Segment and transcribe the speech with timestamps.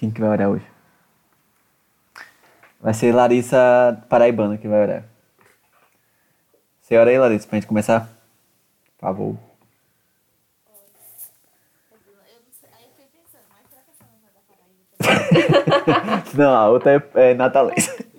[0.00, 0.64] Quem que vai orar hoje?
[2.80, 5.04] Vai ser Larissa Paraibana que vai orar.
[6.80, 8.08] Você ora aí, Larissa, pra gente começar?
[8.96, 9.36] Por favor.
[16.34, 17.98] Não, a outra é, é Natalês.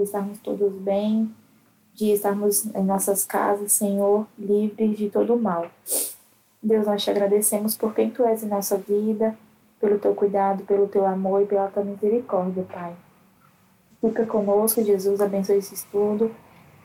[0.00, 1.30] de estarmos todos bem,
[1.94, 5.66] de estarmos em nossas casas, Senhor, livres de todo mal.
[6.62, 9.36] Deus, nós te agradecemos por quem tu és em nossa vida,
[9.78, 12.94] pelo teu cuidado, pelo teu amor e pela tua misericórdia, Pai.
[14.00, 16.34] Fica conosco, Jesus, abençoe esse estudo,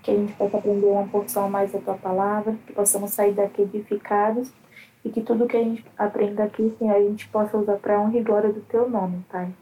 [0.04, 3.62] que a gente possa aprender uma porção mais da tua palavra, que possamos sair daqui
[3.62, 4.52] edificados
[5.06, 8.18] e que tudo que a gente aprenda aqui, Senhor, a gente possa usar para honra
[8.18, 9.54] e glória do teu nome, Pai.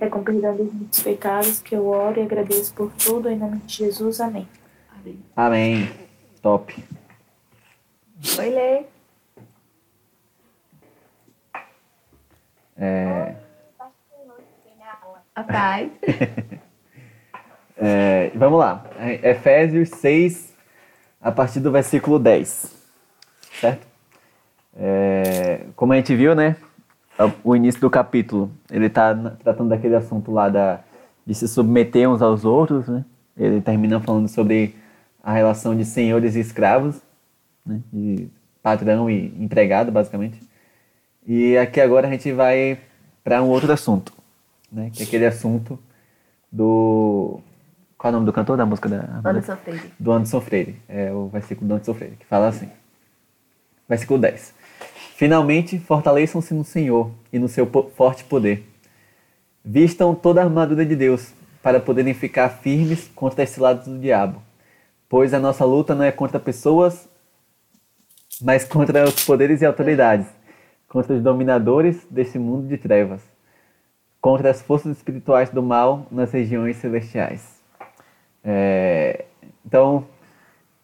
[0.00, 3.28] É com perdão dos meus pecados que eu oro e agradeço por tudo.
[3.28, 4.20] Em nome de Jesus.
[4.20, 4.48] Amém.
[4.92, 5.18] Amém.
[5.34, 5.90] Amém.
[6.40, 6.84] Top.
[8.38, 8.84] Oi, Lê.
[12.76, 13.34] É...
[15.34, 15.90] A paz.
[17.76, 18.84] é, vamos lá.
[19.22, 20.56] Efésios 6,
[21.20, 22.74] a partir do versículo 10.
[23.60, 23.86] Certo?
[24.76, 26.56] É, como a gente viu, né?
[27.42, 30.80] O início do capítulo, ele está tratando daquele assunto lá da,
[31.26, 33.04] de se submeter uns aos outros, né?
[33.36, 34.74] Ele termina falando sobre
[35.22, 37.00] a relação de senhores e escravos,
[37.64, 37.80] né?
[37.92, 38.28] de
[38.62, 40.40] patrão e empregado, basicamente.
[41.26, 42.78] E aqui agora a gente vai
[43.22, 44.12] para um outro assunto,
[44.70, 44.90] né?
[44.92, 45.78] Que é aquele assunto
[46.50, 47.40] do
[47.96, 49.92] qual é o nome do cantor da música da Anderson Freire.
[49.98, 50.76] Do Anderson Freire.
[50.88, 52.70] É o versículo do Anderson Freire, que fala assim.
[53.88, 54.54] Versículo 10.
[55.18, 58.64] Finalmente, fortaleçam-se no Senhor e no seu forte poder.
[59.64, 64.40] Vistam toda a armadura de Deus para poderem ficar firmes contra esse lado do diabo.
[65.08, 67.08] Pois a nossa luta não é contra pessoas,
[68.40, 70.28] mas contra os poderes e autoridades,
[70.88, 73.20] contra os dominadores deste mundo de trevas,
[74.20, 77.60] contra as forças espirituais do mal nas regiões celestiais.
[78.44, 79.24] É,
[79.66, 80.06] então,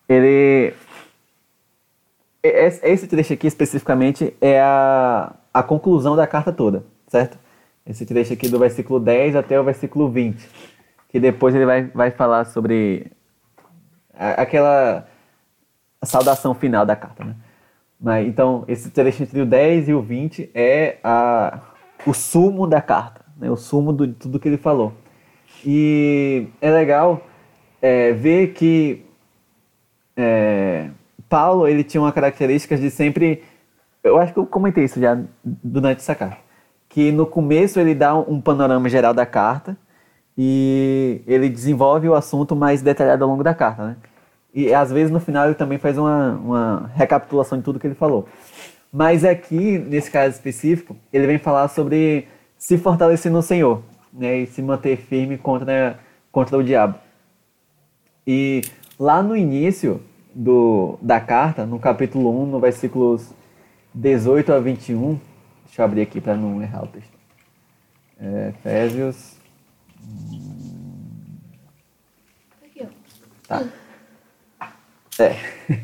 [0.09, 0.75] ele
[2.45, 7.39] esse trecho aqui especificamente é a, a conclusão da carta toda, certo?
[7.87, 10.49] Esse trecho aqui do versículo 10 até o versículo 20,
[11.09, 13.11] que depois ele vai, vai falar sobre
[14.13, 15.07] a, aquela
[16.03, 17.35] saudação final da carta, né?
[17.99, 21.61] Mas, então, esse trecho entre o 10 e o 20 é a,
[22.07, 23.51] o sumo da carta, né?
[23.51, 24.93] o sumo de tudo que ele falou.
[25.65, 27.23] E é legal
[27.81, 29.07] é, ver que
[30.15, 30.91] é,
[31.29, 33.43] Paulo, ele tinha uma característica de sempre.
[34.03, 36.39] Eu acho que eu comentei isso já durante essa carta.
[36.89, 39.77] Que no começo ele dá um panorama geral da carta
[40.37, 43.97] e ele desenvolve o assunto mais detalhado ao longo da carta, né?
[44.53, 47.95] E às vezes no final ele também faz uma, uma recapitulação de tudo que ele
[47.95, 48.29] falou.
[48.93, 54.39] Mas aqui, nesse caso específico, ele vem falar sobre se fortalecer no Senhor, né?
[54.39, 55.99] E se manter firme contra,
[56.31, 56.95] contra o diabo.
[58.27, 58.63] E
[58.99, 60.01] lá no início,
[60.35, 63.33] do, da carta, no capítulo 1, no versículos
[63.95, 65.21] 18 a 21.
[65.65, 67.13] Deixa eu abrir aqui para não errar o texto.
[68.21, 69.37] É, Efésios.
[72.65, 72.87] Aqui, ó.
[73.49, 73.65] Tá.
[75.21, 75.37] É.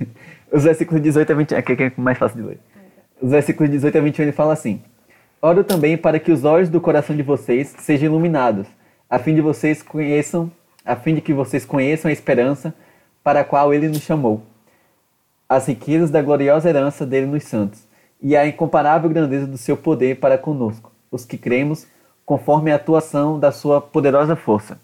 [0.53, 1.59] Os versículos 18 a 21.
[1.59, 2.60] Aqui é mais fácil de ler.
[3.22, 4.83] Os versículos 18 a 21 ele fala assim:
[5.41, 8.66] Oro também para que os olhos do coração de vocês sejam iluminados,
[9.09, 10.50] a fim de vocês conheçam,
[10.84, 12.75] a fim de que vocês conheçam a esperança
[13.23, 14.43] para a qual ele nos chamou,
[15.49, 17.87] as riquezas da gloriosa herança dele nos santos,
[18.23, 21.87] e a incomparável grandeza do seu poder para conosco, os que cremos,
[22.25, 24.79] conforme a atuação da sua poderosa força.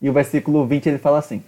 [0.00, 1.42] E o versículo 20 ele fala assim: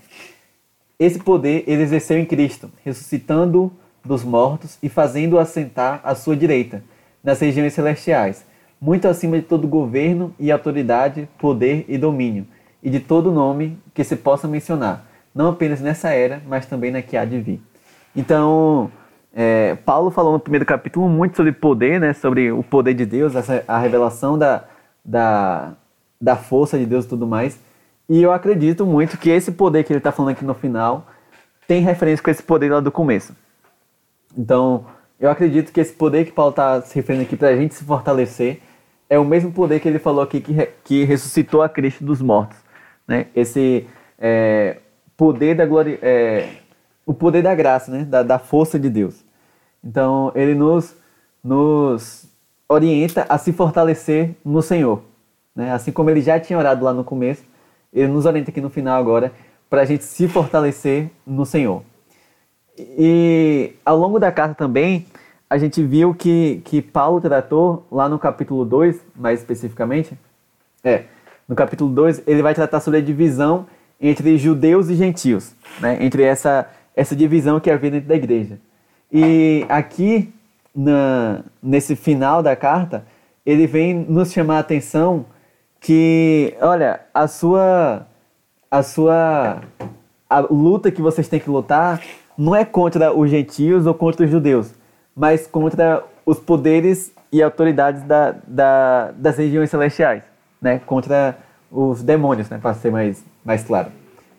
[0.98, 3.70] Esse poder ele exerceu em Cristo, ressuscitando
[4.04, 6.82] dos mortos e fazendo-o assentar à sua direita,
[7.22, 8.46] nas regiões celestiais,
[8.80, 12.46] muito acima de todo governo e autoridade, poder e domínio,
[12.82, 17.02] e de todo nome que se possa mencionar não apenas nessa era, mas também na
[17.02, 17.60] que há de vir.
[18.14, 18.90] Então,
[19.34, 23.34] é, Paulo falou no primeiro capítulo muito sobre poder, né, sobre o poder de Deus,
[23.34, 24.64] essa, a revelação da,
[25.04, 25.72] da,
[26.20, 27.58] da força de Deus e tudo mais.
[28.08, 31.06] E eu acredito muito que esse poder que ele está falando aqui no final
[31.66, 33.34] tem referência com esse poder lá do começo.
[34.36, 34.86] Então,
[35.18, 37.84] eu acredito que esse poder que Paulo está se referindo aqui para a gente se
[37.84, 38.60] fortalecer
[39.08, 42.58] é o mesmo poder que ele falou aqui que, que ressuscitou a Cristo dos mortos.
[43.06, 43.26] Né?
[43.34, 43.86] Esse,
[44.18, 44.78] é,
[45.16, 46.48] poder da glória, é,
[47.06, 48.04] o poder da graça, né?
[48.04, 49.24] Da, da, força de Deus.
[49.82, 50.96] Então ele nos,
[51.42, 52.26] nos
[52.68, 55.02] orienta a se fortalecer no Senhor,
[55.54, 55.72] né?
[55.72, 57.44] Assim como ele já tinha orado lá no começo,
[57.92, 59.32] ele nos orienta aqui no final agora
[59.68, 61.82] para a gente se fortalecer no Senhor.
[62.78, 65.06] E ao longo da carta também,
[65.48, 70.18] a gente viu que, que Paulo tratou, lá no capítulo 2, mais especificamente,
[70.82, 71.04] é,
[71.48, 73.66] no capítulo 2, ele vai tratar sobre a divisão
[74.06, 75.96] entre judeus e gentios, né?
[76.04, 78.58] entre essa, essa divisão que havia dentro da igreja.
[79.10, 80.30] E aqui,
[80.74, 83.06] na, nesse final da carta,
[83.46, 85.24] ele vem nos chamar a atenção
[85.80, 88.06] que, olha, a sua,
[88.70, 89.62] a sua
[90.28, 92.02] a luta que vocês têm que lutar
[92.36, 94.74] não é contra os gentios ou contra os judeus,
[95.16, 100.24] mas contra os poderes e autoridades da, da, das regiões celestiais,
[100.60, 100.80] né?
[100.84, 101.38] Contra
[101.70, 102.58] os demônios, né?
[102.60, 103.88] Para ser mais, mais claro.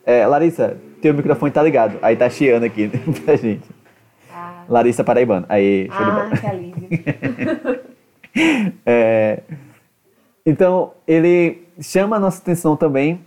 [0.05, 1.97] É, Larissa, teu microfone tá ligado.
[2.01, 2.89] Aí tá chiando aqui
[3.23, 3.69] pra gente.
[4.31, 4.63] Ah.
[4.67, 5.45] Larissa Paraibano.
[5.47, 6.89] Aí, show ah, que alívio.
[8.85, 9.41] é,
[10.45, 13.19] então, ele chama a nossa atenção também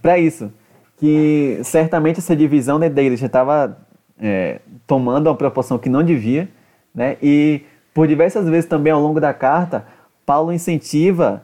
[0.00, 0.52] para isso.
[0.96, 3.78] Que certamente essa divisão dentro da igreja estava
[4.20, 6.48] é, tomando uma proporção que não devia.
[6.94, 7.16] Né?
[7.22, 7.62] E
[7.94, 9.86] por diversas vezes também ao longo da carta,
[10.24, 11.42] Paulo incentiva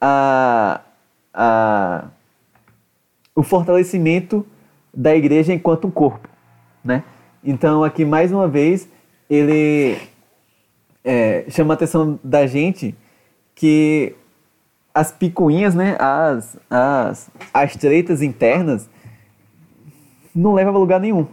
[0.00, 0.80] a,
[1.32, 2.04] a,
[3.36, 4.44] o fortalecimento
[4.92, 6.28] da igreja enquanto um corpo.
[6.82, 7.04] Né?
[7.44, 8.88] Então, aqui mais uma vez,
[9.28, 9.98] ele
[11.04, 12.94] é, chama a atenção da gente
[13.54, 14.14] que
[14.94, 18.88] as picuinhas, né, as, as, as treitas internas,
[20.34, 21.26] não levam a lugar nenhum.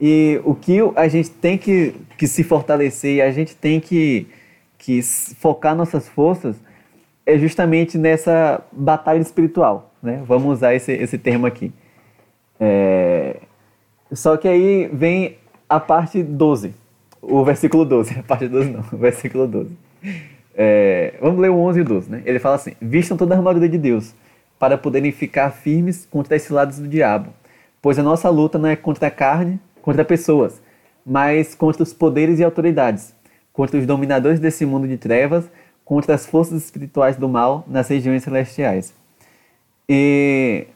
[0.00, 4.26] E o que a gente tem que, que se fortalecer a gente tem que,
[4.76, 6.56] que focar nossas forças
[7.26, 9.90] é justamente nessa batalha espiritual.
[10.02, 10.22] Né?
[10.26, 11.72] Vamos usar esse, esse termo aqui.
[12.60, 13.36] É...
[14.12, 15.38] Só que aí vem
[15.68, 16.74] a parte 12,
[17.20, 19.70] o versículo 12, a parte 12 não, o versículo 12.
[20.54, 21.14] É...
[21.20, 22.22] Vamos ler o 11 e o 12, né?
[22.24, 24.14] Ele fala assim, vistam toda a armadura de Deus,
[24.58, 27.30] para poderem ficar firmes contra esses lados do diabo,
[27.82, 30.62] pois a nossa luta não é contra a carne, contra pessoas,
[31.04, 33.14] mas contra os poderes e autoridades,
[33.52, 35.50] contra os dominadores desse mundo de trevas,
[35.84, 38.94] contra as forças espirituais do mal nas regiões celestiais.
[39.88, 40.66] E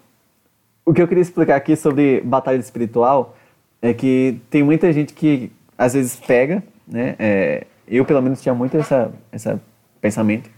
[0.84, 3.36] o que eu queria explicar aqui sobre batalha espiritual
[3.80, 7.14] é que tem muita gente que às vezes pega, né?
[7.18, 9.60] É, eu pelo menos tinha muito essa, essa
[10.00, 10.50] pensamento.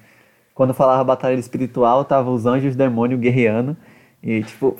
[0.54, 3.76] Quando falava batalha espiritual, tava os anjos, demônio guerreando
[4.22, 4.76] e tipo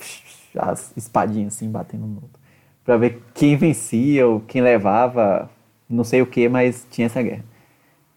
[0.57, 2.39] as espadinhas assim batendo no outro,
[2.83, 5.49] para ver quem vencia ou quem levava,
[5.89, 7.43] não sei o que, mas tinha essa guerra.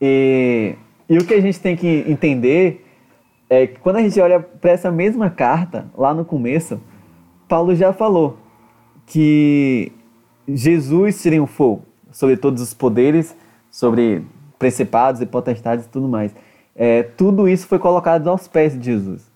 [0.01, 0.75] E,
[1.09, 2.87] e o que a gente tem que entender
[3.49, 6.81] é que quando a gente olha para essa mesma carta lá no começo,
[7.49, 8.39] Paulo já falou
[9.07, 9.93] que
[10.49, 13.37] Jesus triunfou sobre todos os poderes,
[13.71, 14.25] sobre
[14.59, 16.35] principados e potestades e tudo mais.
[16.75, 19.31] É, tudo isso foi colocado aos pés de Jesus.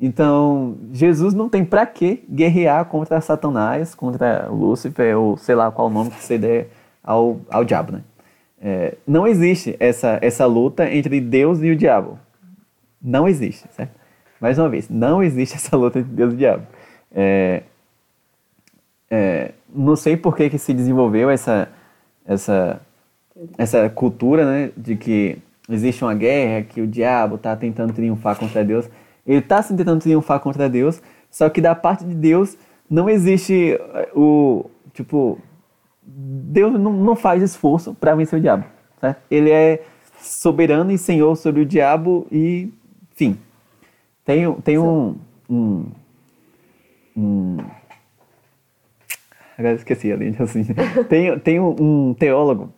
[0.00, 5.90] Então, Jesus não tem para que guerrear contra Satanás, contra Lúcifer, ou sei lá qual
[5.90, 6.70] nome que você der
[7.02, 8.02] ao, ao diabo, né?
[8.60, 12.18] É, não existe essa, essa luta entre Deus e o diabo.
[13.00, 13.92] Não existe, certo?
[14.40, 16.66] Mais uma vez, não existe essa luta entre Deus e o diabo.
[17.14, 17.62] É,
[19.10, 21.68] é, não sei por que, que se desenvolveu essa,
[22.26, 22.80] essa,
[23.56, 25.38] essa cultura né, de que
[25.68, 28.88] existe uma guerra, que o diabo está tentando triunfar contra Deus.
[29.26, 32.56] Ele está tentando triunfar contra Deus, só que da parte de Deus
[32.88, 33.78] não existe
[34.14, 34.70] o.
[34.94, 35.38] Tipo,
[36.10, 38.64] Deus não, não faz esforço para vencer o diabo.
[39.00, 39.22] Certo?
[39.30, 39.84] Ele é
[40.20, 42.72] soberano e senhor sobre o diabo e.
[43.12, 43.38] Enfim.
[44.24, 45.16] Tem, tem um,
[45.48, 45.86] um,
[47.16, 47.56] um
[49.58, 50.64] Agora esqueci ali, assim.
[51.08, 52.72] tem, tem um, teólogo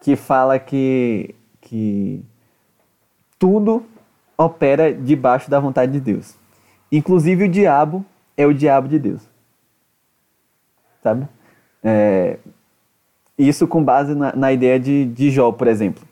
[0.00, 2.24] que fala que, que
[3.36, 3.84] tudo
[4.38, 6.38] opera debaixo da vontade de Deus.
[6.90, 8.06] Inclusive o diabo
[8.36, 9.28] é o diabo de Deus.
[11.02, 11.26] Sabe?
[11.82, 12.38] É,
[13.48, 16.02] isso com base na, na, ideia de, de Jó, por exemplo.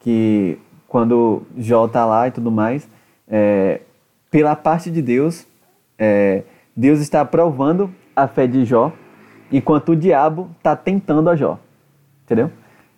[0.00, 2.88] Que quando Jó está lá e tudo mais,
[3.28, 3.80] é,
[4.30, 5.46] pela parte de Deus,
[5.98, 6.42] é,
[6.74, 8.92] Deus está aprovando a fé de Jó
[9.50, 11.58] enquanto o diabo está tentando a Jó.
[12.24, 12.50] Entendeu?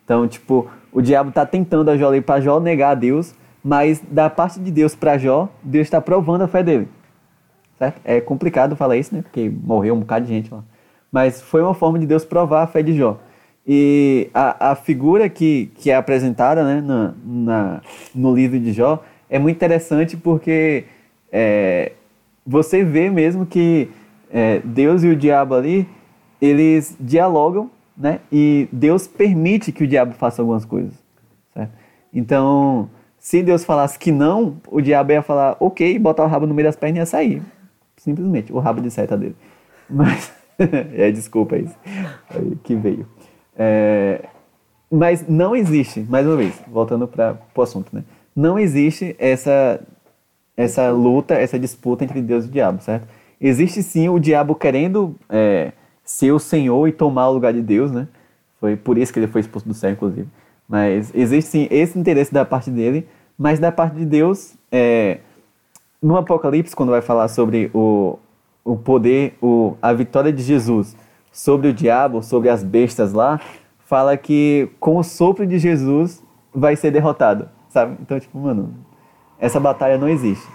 [0.03, 3.33] Então, tipo, o diabo está tentando a Jó para Jó negar a Deus,
[3.63, 6.87] mas da parte de Deus para Jó, Deus está provando a fé dele.
[7.77, 8.01] Certo?
[8.03, 9.21] É complicado falar isso, né?
[9.21, 10.63] Porque morreu um bocado de gente lá.
[11.11, 13.17] Mas foi uma forma de Deus provar a fé de Jó.
[13.73, 17.81] E a, a figura que, que é apresentada né, na, na,
[18.13, 20.83] no livro de Jó é muito interessante porque
[21.31, 21.93] é,
[22.45, 23.89] você vê mesmo que
[24.29, 25.87] é, Deus e o diabo ali
[26.41, 28.19] eles dialogam, né?
[28.29, 30.93] E Deus permite que o diabo faça algumas coisas,
[31.53, 31.71] certo?
[32.13, 36.53] Então, se Deus falasse que não, o diabo ia falar, ok, botar o rabo no
[36.53, 37.41] meio das pernas e ia sair.
[37.95, 39.35] simplesmente o rabo de seta dele.
[39.89, 41.77] Mas, é, desculpa isso,
[42.29, 43.07] aí que veio.
[43.57, 44.25] É,
[44.91, 48.03] mas não existe, mais uma vez, voltando para o assunto, né?
[48.35, 49.79] Não existe essa,
[50.55, 53.07] essa luta, essa disputa entre Deus e o diabo, certo?
[53.39, 55.71] Existe sim o diabo querendo é,
[56.03, 58.07] ser o Senhor e tomar o lugar de Deus, né?
[58.59, 60.27] Foi por isso que ele foi expulso do céu, inclusive.
[60.67, 65.19] Mas existe sim esse interesse da parte dele, mas da parte de Deus, é,
[66.01, 68.19] no Apocalipse, quando vai falar sobre o,
[68.63, 70.95] o poder, o, a vitória de Jesus
[71.31, 73.39] sobre o diabo, sobre as bestas lá,
[73.79, 76.23] fala que com o sopro de Jesus
[76.53, 77.97] vai ser derrotado, sabe?
[78.01, 78.73] Então, tipo, mano,
[79.39, 80.47] essa batalha não existe.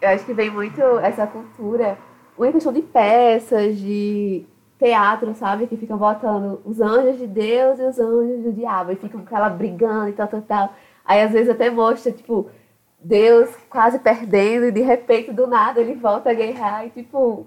[0.00, 1.98] Eu acho que vem muito essa cultura,
[2.36, 4.44] uma questão de peças, de
[4.78, 5.66] teatro, sabe?
[5.66, 9.36] Que ficam botando os anjos de Deus e os anjos do diabo, e ficam com
[9.36, 10.72] ela brigando e tal, tal, tal.
[11.04, 12.50] Aí às vezes até mostra, tipo,
[13.00, 17.46] Deus quase perdendo e de repente do nada ele volta a guerrear e tipo.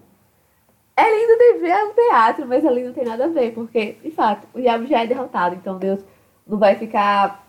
[1.00, 4.12] É lindo de ver um teatro, mas ali não tem nada a ver, porque, de
[4.12, 6.04] fato, o diabo já é derrotado, então Deus
[6.46, 7.48] não vai ficar.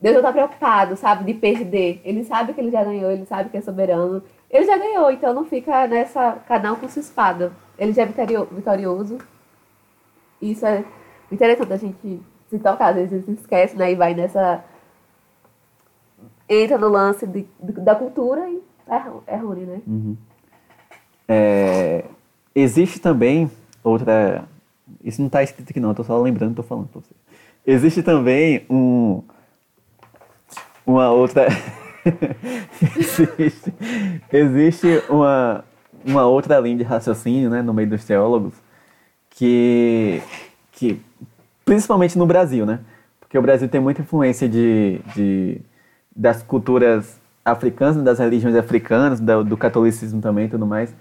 [0.00, 2.00] Deus não tá preocupado, sabe, de perder.
[2.04, 4.20] Ele sabe que ele já ganhou, ele sabe que é soberano.
[4.50, 6.38] Ele já ganhou, então não fica nessa.
[6.48, 7.52] cada um com sua espada.
[7.78, 9.18] Ele já é vitorioso.
[10.42, 10.84] Isso é
[11.30, 13.92] interessante a gente se tocar, às vezes a gente esquece, né?
[13.92, 14.64] E vai nessa
[16.48, 19.80] entra no lance de, da cultura e é, é ruim, né?
[19.86, 20.16] Uhum.
[21.28, 22.04] É,
[22.60, 23.50] existe também
[23.82, 24.44] outra.
[25.04, 27.14] Isso não está escrito aqui, não, tô só lembrando, tô falando pra você.
[27.66, 29.22] Existe também um.
[30.86, 31.46] Uma outra.
[32.96, 33.74] existe,
[34.32, 35.64] existe uma,
[36.04, 38.54] uma outra linha de raciocínio né, no meio dos teólogos
[39.30, 40.22] que,
[40.72, 41.00] que.
[41.64, 42.80] Principalmente no Brasil, né?
[43.20, 45.60] Porque o Brasil tem muita influência de, de
[46.16, 50.94] das culturas africanas, das religiões africanas, do, do catolicismo também e tudo mais.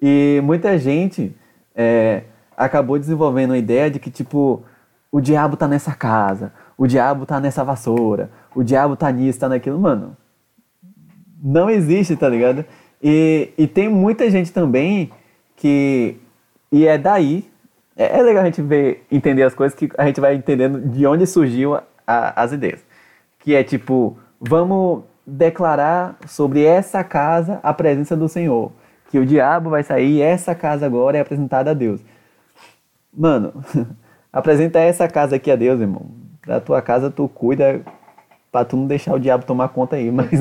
[0.00, 1.34] E muita gente
[1.74, 2.22] é,
[2.56, 4.62] acabou desenvolvendo a ideia de que, tipo,
[5.12, 9.48] o diabo tá nessa casa, o diabo tá nessa vassoura, o diabo tá nisso, tá
[9.48, 9.78] naquilo.
[9.78, 10.16] Mano,
[11.42, 12.64] não existe, tá ligado?
[13.02, 15.10] E, e tem muita gente também
[15.56, 16.16] que.
[16.70, 17.48] E é daí.
[17.96, 21.06] É, é legal a gente ver, entender as coisas que a gente vai entendendo de
[21.06, 22.84] onde surgiu a, a, as ideias.
[23.38, 28.72] Que é tipo, vamos declarar sobre essa casa a presença do Senhor.
[29.10, 32.00] Que o diabo vai sair e essa casa agora é apresentada a Deus.
[33.12, 33.52] Mano,
[34.32, 36.06] apresenta essa casa aqui a Deus, irmão.
[36.46, 37.82] Da tua casa tu cuida
[38.50, 40.10] pra tu não deixar o diabo tomar conta aí.
[40.12, 40.32] Mas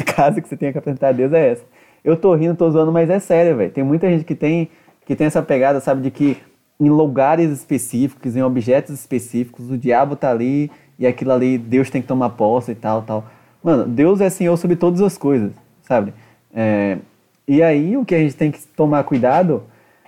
[0.00, 1.64] a casa que você tem que apresentar a Deus é essa.
[2.04, 3.72] Eu tô rindo, tô zoando, mas é sério, velho.
[3.72, 4.70] Tem muita gente que tem,
[5.04, 6.36] que tem essa pegada, sabe, de que
[6.78, 12.00] em lugares específicos, em objetos específicos, o diabo tá ali e aquilo ali Deus tem
[12.00, 13.24] que tomar posse e tal, tal.
[13.60, 15.50] Mano, Deus é Senhor sobre todas as coisas,
[15.82, 16.14] sabe?
[16.54, 16.98] É,
[17.46, 19.62] e aí o que a gente tem que tomar cuidado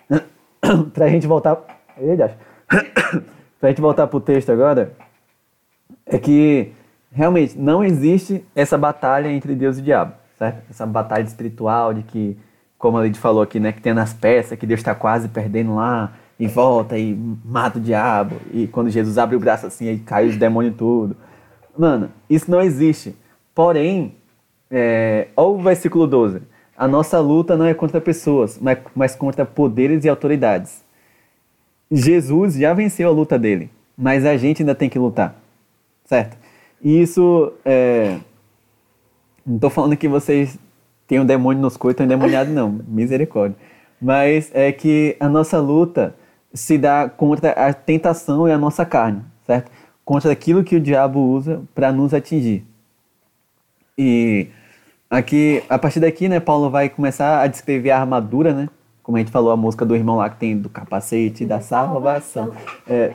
[0.93, 1.57] pra gente voltar.
[3.61, 4.93] pra gente voltar pro texto agora,
[6.07, 6.73] é que
[7.13, 10.63] realmente não existe essa batalha entre Deus e o diabo, certo?
[10.71, 12.37] Essa batalha espiritual de que,
[12.79, 15.75] como a Lid falou aqui, né, que tem nas peças, que Deus está quase perdendo
[15.75, 17.15] lá, e volta e
[17.45, 18.37] mata o diabo.
[18.53, 21.17] E quando Jesus abre o braço assim, aí cai os demônios tudo.
[21.77, 23.17] Mano, isso não existe.
[23.55, 24.15] Porém,
[24.71, 26.43] é, olha o versículo 12.
[26.79, 28.57] A nossa luta não é contra pessoas,
[28.95, 30.85] mas, contra poderes e autoridades.
[31.91, 35.35] Jesus já venceu a luta dele, mas a gente ainda tem que lutar.
[36.05, 36.39] Certo?
[36.81, 37.53] E isso.
[37.65, 38.19] É,
[39.45, 40.57] não estou falando que vocês
[41.09, 42.71] têm um demônio nos coitos, endemoniado, não.
[42.87, 43.57] Misericórdia.
[44.01, 46.15] Mas é que a nossa luta
[46.55, 49.69] se dá contra a tentação e a nossa carne, certo?
[50.05, 52.65] Contra aquilo que o diabo usa para nos atingir.
[53.99, 54.47] E
[55.11, 58.69] aqui, a partir daqui, né, Paulo vai começar a descrever a armadura, né?
[59.03, 62.53] Como a gente falou, a música do irmão lá que tem do capacete da salvação.
[62.87, 63.13] É,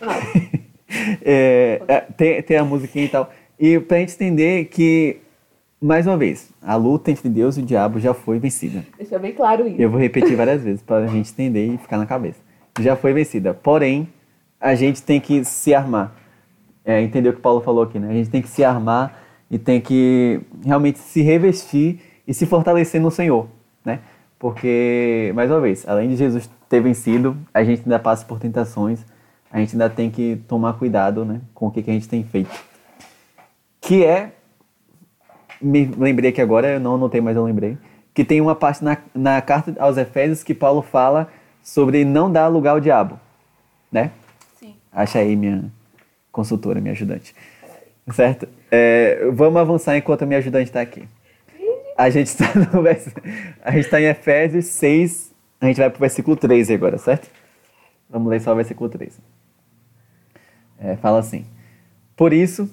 [1.22, 3.30] é, é, tem, tem a musiquinha e tal.
[3.58, 5.18] E para a gente entender que,
[5.80, 8.84] mais uma vez, a luta entre Deus e o diabo já foi vencida.
[8.98, 9.80] Deixa bem claro isso.
[9.80, 13.12] Eu vou repetir várias vezes para a gente entender e ficar na cabeça já foi
[13.12, 13.54] vencida.
[13.54, 14.08] Porém,
[14.60, 16.14] a gente tem que se armar.
[16.84, 18.10] É, entendeu o que Paulo falou aqui, né?
[18.10, 19.18] A gente tem que se armar
[19.50, 23.48] e tem que realmente se revestir e se fortalecer no Senhor,
[23.84, 24.00] né?
[24.38, 29.04] Porque, mais uma vez, além de Jesus ter vencido, a gente ainda passa por tentações,
[29.50, 32.22] a gente ainda tem que tomar cuidado né, com o que, que a gente tem
[32.22, 32.50] feito.
[33.80, 34.32] Que é,
[35.60, 37.76] me lembrei aqui agora, eu não anotei, mas eu lembrei,
[38.14, 41.28] que tem uma parte na, na carta aos Efésios que Paulo fala
[41.62, 43.18] sobre não dar lugar ao diabo,
[43.90, 44.12] né?
[44.58, 44.74] Sim.
[44.92, 45.70] Acha aí minha
[46.32, 47.34] consultora, minha ajudante.
[48.12, 48.48] Certo?
[48.70, 51.08] É, vamos avançar enquanto a minha ajudante está aqui.
[51.96, 52.44] A gente está
[53.76, 57.28] está em Efésios 6, a gente vai para o versículo 13 agora, certo?
[58.08, 59.18] Vamos ler só o versículo 13.
[60.78, 61.44] É, fala assim:
[62.16, 62.70] Por isso,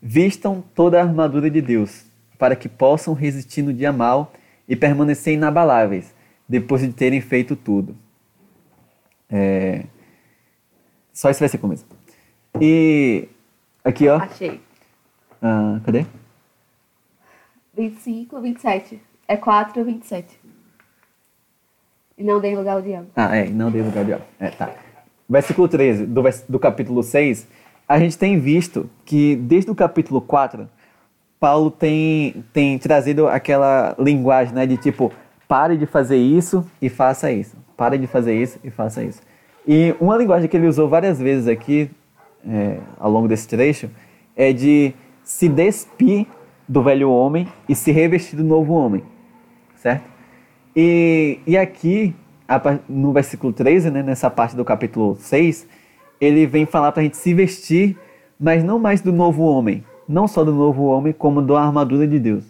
[0.00, 2.04] vistam toda a armadura de Deus,
[2.38, 4.32] para que possam resistir no dia mal
[4.68, 6.14] e permanecer inabaláveis,
[6.48, 7.96] depois de terem feito tudo.
[9.28, 9.84] É...
[11.12, 11.88] Só esse versículo mesmo.
[12.60, 13.28] E
[13.84, 14.18] aqui, ó.
[14.18, 14.60] Achei.
[15.40, 16.04] Ah, cadê?
[17.76, 19.00] 25, 27.
[19.26, 20.40] É 4, 27.
[22.16, 23.06] E não dei lugar ao diabo.
[23.14, 24.24] Ah, é, não dei lugar ao diabo.
[24.40, 24.70] É, tá.
[25.28, 27.46] Versículo 13 do, do capítulo 6,
[27.88, 30.68] a gente tem visto que desde o capítulo 4,
[31.38, 35.12] Paulo tem, tem trazido aquela linguagem, né, de tipo,
[35.46, 37.56] pare de fazer isso e faça isso.
[37.76, 39.20] Pare de fazer isso e faça isso.
[39.66, 41.90] E uma linguagem que ele usou várias vezes aqui,
[42.46, 43.88] é, ao longo desse trecho,
[44.34, 44.92] é de
[45.28, 46.26] se despir
[46.66, 49.04] do velho homem e se revestir do novo homem,
[49.76, 50.02] certo?
[50.74, 52.16] E, e aqui,
[52.88, 55.66] no versículo 13, né, nessa parte do capítulo 6,
[56.18, 57.94] ele vem falar para a gente se vestir,
[58.40, 62.18] mas não mais do novo homem, não só do novo homem, como da armadura de
[62.18, 62.44] Deus.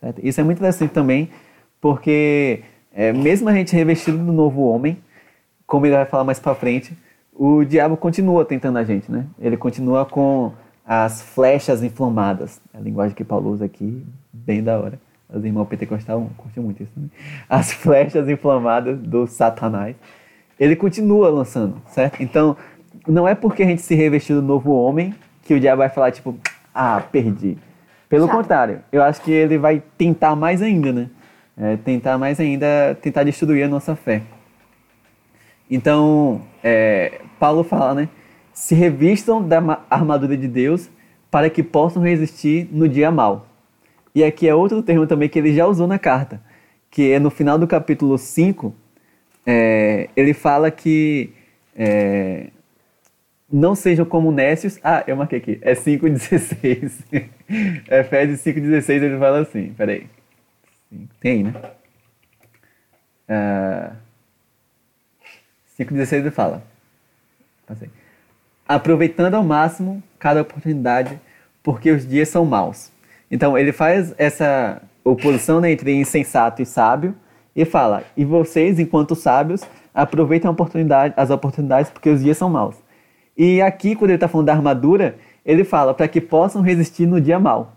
[0.00, 0.24] certo?
[0.24, 1.30] Isso é muito interessante também,
[1.80, 2.62] porque
[2.94, 4.98] é, mesmo a gente revestido do novo homem,
[5.66, 6.96] como ele vai falar mais para frente,
[7.34, 9.26] o diabo continua tentando a gente, né?
[9.40, 10.52] Ele continua com
[10.92, 14.98] as flechas inflamadas, a linguagem que Paulo usa aqui, bem da hora.
[15.32, 17.12] Os irmãos pentecostais curtem muito isso também.
[17.48, 19.94] As flechas inflamadas do Satanás.
[20.58, 22.20] Ele continua lançando, certo?
[22.20, 22.56] Então,
[23.06, 26.10] não é porque a gente se revestiu do novo homem que o diabo vai falar,
[26.10, 26.36] tipo,
[26.74, 27.56] ah, perdi.
[28.08, 31.08] Pelo contrário, eu acho que ele vai tentar mais ainda, né?
[31.56, 34.22] É, tentar mais ainda, tentar destruir a nossa fé.
[35.70, 38.08] Então, é, Paulo fala, né?
[38.60, 40.90] Se revistam da ma- armadura de Deus
[41.30, 43.48] para que possam resistir no dia mal.
[44.14, 46.42] E aqui é outro termo também que ele já usou na carta,
[46.90, 48.74] que é no final do capítulo 5,
[49.46, 51.32] é, ele fala que
[51.74, 52.48] é,
[53.50, 54.78] não sejam como nécios.
[54.84, 57.28] Ah, eu marquei aqui, é 5,16.
[57.90, 60.06] Efésios 5,16 ele fala assim, peraí.
[61.18, 61.54] Tem né?
[63.26, 63.92] Ah,
[65.78, 66.62] 5,16 ele fala.
[67.66, 67.88] Passei.
[68.70, 71.20] Aproveitando ao máximo cada oportunidade,
[71.60, 72.92] porque os dias são maus.
[73.28, 77.16] Então ele faz essa oposição né, entre insensato e sábio
[77.56, 82.76] e fala: e vocês, enquanto sábios, aproveitem oportunidade, as oportunidades porque os dias são maus.
[83.36, 87.20] E aqui, quando ele está falando da armadura, ele fala para que possam resistir no
[87.20, 87.72] dia mau.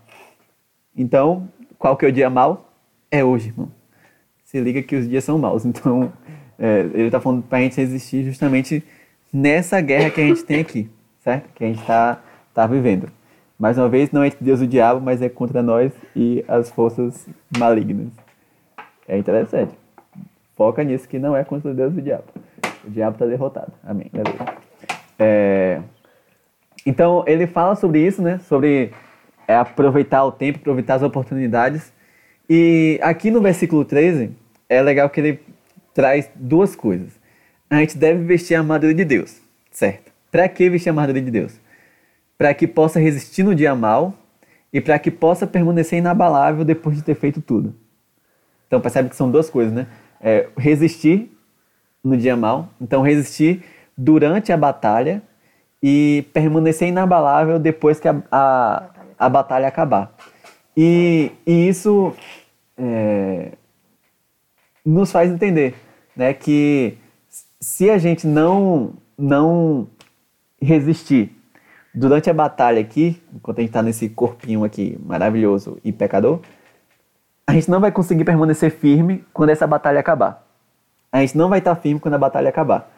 [0.96, 2.70] Então, qual que é o dia mau?
[3.10, 3.68] É hoje, irmão.
[4.44, 5.64] Se liga que os dias são maus.
[5.66, 6.12] Então,
[6.56, 8.84] é, ele está falando para a gente resistir justamente
[9.34, 11.48] nessa guerra que a gente tem aqui, certo?
[11.52, 12.22] Que a gente está
[12.54, 13.08] tá vivendo.
[13.58, 16.44] Mais uma vez, não é entre Deus e o diabo, mas é contra nós e
[16.46, 17.26] as forças
[17.58, 18.12] malignas.
[19.08, 19.74] É interessante.
[20.56, 22.24] Foca nisso que não é contra Deus e o diabo.
[22.84, 23.72] O diabo está derrotado.
[23.82, 24.08] Amém.
[25.18, 25.80] É,
[26.86, 28.38] Então, ele fala sobre isso, né?
[28.40, 28.92] Sobre
[29.48, 31.92] é, aproveitar o tempo, aproveitar as oportunidades.
[32.48, 34.30] E aqui no versículo 13,
[34.68, 35.40] é legal que ele
[35.92, 37.23] traz duas coisas.
[37.70, 40.12] A gente deve vestir a armadura de Deus, certo?
[40.30, 41.58] Para que vestir a armadura de Deus?
[42.36, 44.14] Para que possa resistir no dia mal
[44.72, 47.74] e para que possa permanecer inabalável depois de ter feito tudo.
[48.66, 49.86] Então percebe que são duas coisas, né?
[50.20, 51.30] É, resistir
[52.02, 53.62] no dia mal, então resistir
[53.96, 55.22] durante a batalha
[55.82, 60.14] e permanecer inabalável depois que a, a, a batalha acabar.
[60.76, 62.14] E, e isso
[62.76, 63.52] é,
[64.84, 65.74] nos faz entender
[66.16, 66.98] né, que
[67.64, 69.88] se a gente não, não
[70.60, 71.34] resistir
[71.94, 76.40] durante a batalha aqui, enquanto a gente está nesse corpinho aqui maravilhoso e pecador,
[77.46, 80.46] a gente não vai conseguir permanecer firme quando essa batalha acabar.
[81.10, 82.92] A gente não vai estar firme quando a batalha acabar.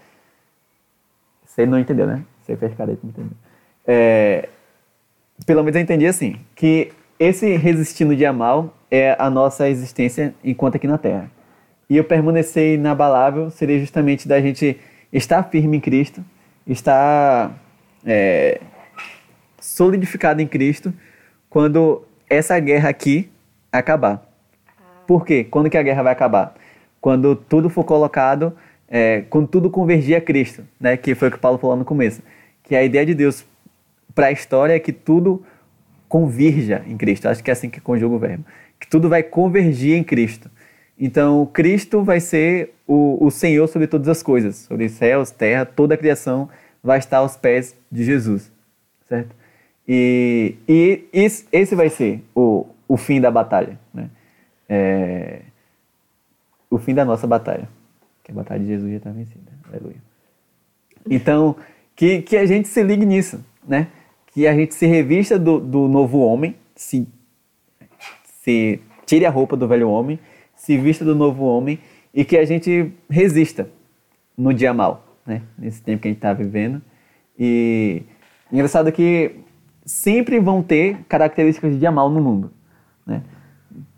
[1.44, 2.24] Você não entendeu, né?
[2.42, 3.36] Você fez careta, não entendeu.
[3.86, 4.48] É,
[5.46, 10.34] pelo menos eu entendi assim, que esse resistir no dia mal é a nossa existência
[10.42, 11.30] enquanto aqui na Terra.
[11.88, 14.78] E o permanecer inabalável seria justamente da gente
[15.12, 16.24] estar firme em Cristo,
[16.66, 17.56] estar
[18.04, 18.60] é,
[19.60, 20.92] solidificado em Cristo
[21.48, 23.30] quando essa guerra aqui
[23.70, 24.26] acabar.
[25.06, 25.44] Por quê?
[25.44, 26.54] Quando que a guerra vai acabar?
[27.00, 28.56] Quando tudo for colocado,
[28.88, 30.96] é, quando tudo convergir a Cristo, né?
[30.96, 32.22] Que foi o que Paulo falou no começo.
[32.62, 33.44] Que a ideia de Deus
[34.14, 35.44] para a história é que tudo
[36.08, 37.28] convirja em Cristo.
[37.28, 38.44] Acho que é assim que conjuga o verbo.
[38.80, 40.50] Que tudo vai convergir em Cristo.
[40.98, 45.94] Então, Cristo vai ser o, o Senhor sobre todas as coisas, sobre céus, terra, toda
[45.94, 46.48] a criação
[46.82, 48.50] vai estar aos pés de Jesus,
[49.08, 49.34] certo?
[49.86, 54.10] E, e esse, esse vai ser o, o fim da batalha, né?
[54.68, 55.42] é,
[56.70, 57.68] o fim da nossa batalha.
[58.24, 59.52] Que a batalha de Jesus já está vencida.
[59.68, 59.96] Aleluia.
[61.08, 61.54] Então,
[61.94, 63.88] que, que a gente se ligue nisso, né?
[64.26, 67.06] Que a gente se revista do, do novo homem, se,
[68.42, 70.18] se tire a roupa do velho homem,
[70.56, 71.78] se vista do novo homem
[72.12, 73.68] e que a gente resista
[74.36, 75.42] no dia mal, né?
[75.56, 76.82] Nesse tempo que a gente está vivendo.
[77.38, 78.02] E
[78.50, 79.36] engraçado que
[79.84, 82.50] sempre vão ter características de dia mal no mundo,
[83.06, 83.22] né?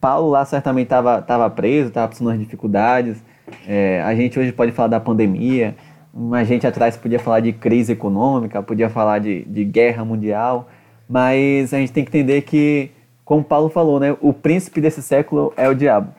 [0.01, 3.23] Paulo lá certamente estava tava preso, estava passando as dificuldades.
[3.67, 5.75] É, a gente hoje pode falar da pandemia,
[6.33, 10.69] a gente atrás podia falar de crise econômica, podia falar de, de guerra mundial,
[11.09, 12.91] mas a gente tem que entender que,
[13.25, 16.13] como Paulo falou, né, o príncipe desse século é o diabo.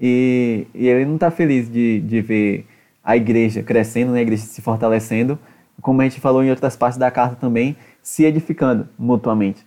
[0.00, 2.66] E, e ele não está feliz de, de ver
[3.02, 5.38] a igreja crescendo, né, a igreja se fortalecendo,
[5.80, 9.64] como a gente falou em outras partes da carta também, se edificando mutuamente.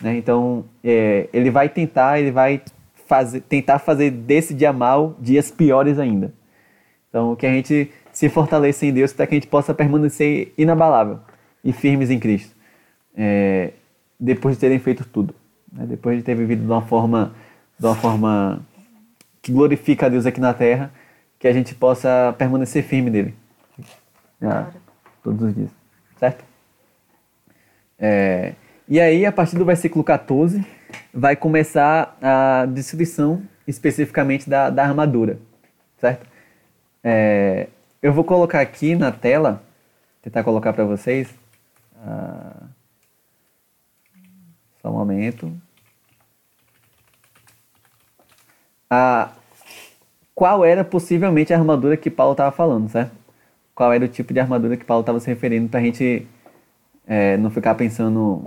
[0.00, 0.16] Né?
[0.16, 2.62] Então, é, ele vai tentar, ele vai
[3.06, 6.32] fazer, tentar fazer desse dia mal dias piores ainda.
[7.08, 11.20] Então, que a gente se fortaleça em Deus para que a gente possa permanecer inabalável
[11.64, 12.54] e firmes em Cristo,
[13.16, 13.72] é,
[14.18, 15.34] depois de terem feito tudo,
[15.72, 15.86] né?
[15.86, 17.34] depois de ter vivido de uma forma,
[17.78, 18.60] de uma forma
[19.48, 20.92] que glorifica a Deus aqui na Terra,
[21.38, 23.34] que a gente possa permanecer firme nele,
[24.40, 24.70] já,
[25.22, 25.70] todos os dias,
[26.18, 26.44] certo?
[27.98, 28.52] É,
[28.86, 30.64] e aí, a partir do versículo 14,
[31.14, 35.38] vai começar a descrição especificamente da, da armadura,
[35.98, 36.26] certo?
[37.02, 37.68] É,
[38.02, 39.62] eu vou colocar aqui na tela,
[40.20, 41.34] tentar colocar para vocês.
[41.96, 42.64] Ah,
[44.82, 45.50] só um momento.
[48.90, 49.32] Ah,
[50.38, 53.10] qual era possivelmente a armadura que Paulo estava falando, certo?
[53.74, 56.28] Qual era o tipo de armadura que Paulo estava se referindo para a gente
[57.04, 58.44] é, não ficar pensando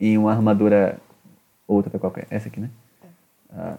[0.00, 0.98] em uma armadura
[1.68, 2.26] outra qualquer.
[2.28, 2.70] Essa aqui, né?
[3.52, 3.76] Ah,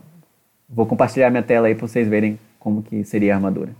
[0.70, 3.76] vou compartilhar minha tela aí para vocês verem como que seria a armadura.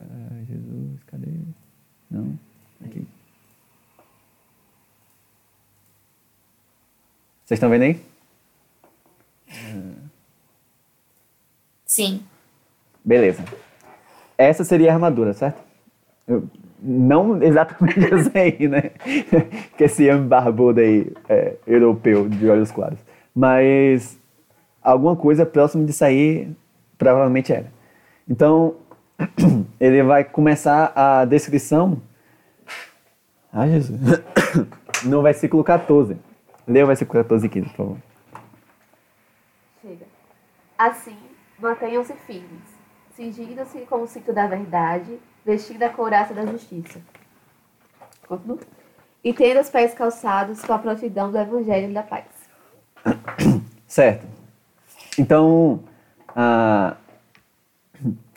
[0.00, 1.32] Ah, Jesus, cadê?
[2.10, 2.32] Não?
[2.82, 3.06] Aqui.
[7.44, 8.00] Vocês estão vendo aí?
[11.92, 12.22] Sim.
[13.04, 13.44] Beleza.
[14.38, 15.62] Essa seria a armadura, certo?
[16.26, 16.48] Eu,
[16.80, 18.92] não exatamente essa aí, né?
[19.76, 22.98] que esse homem barbudo aí, é, europeu, de olhos claros.
[23.34, 24.18] Mas
[24.82, 26.50] alguma coisa próximo disso aí
[26.96, 27.70] provavelmente era.
[28.26, 28.76] Então,
[29.78, 32.00] ele vai começar a descrição.
[33.52, 34.00] Ai, Jesus.
[35.04, 36.16] No versículo 14.
[36.66, 37.96] Lê o versículo 14 e 15, por favor.
[39.82, 40.06] Chega.
[40.78, 41.16] Assim,
[41.62, 42.62] mantenham-se firmes,
[43.14, 47.00] cingindo-se com o cinto da verdade, vestindo a couraça da justiça.
[48.26, 48.58] Continua.
[49.22, 52.26] E tendo os pés calçados com a prontidão do evangelho da paz.
[53.86, 54.26] Certo.
[55.18, 55.84] Então,
[56.34, 56.96] a,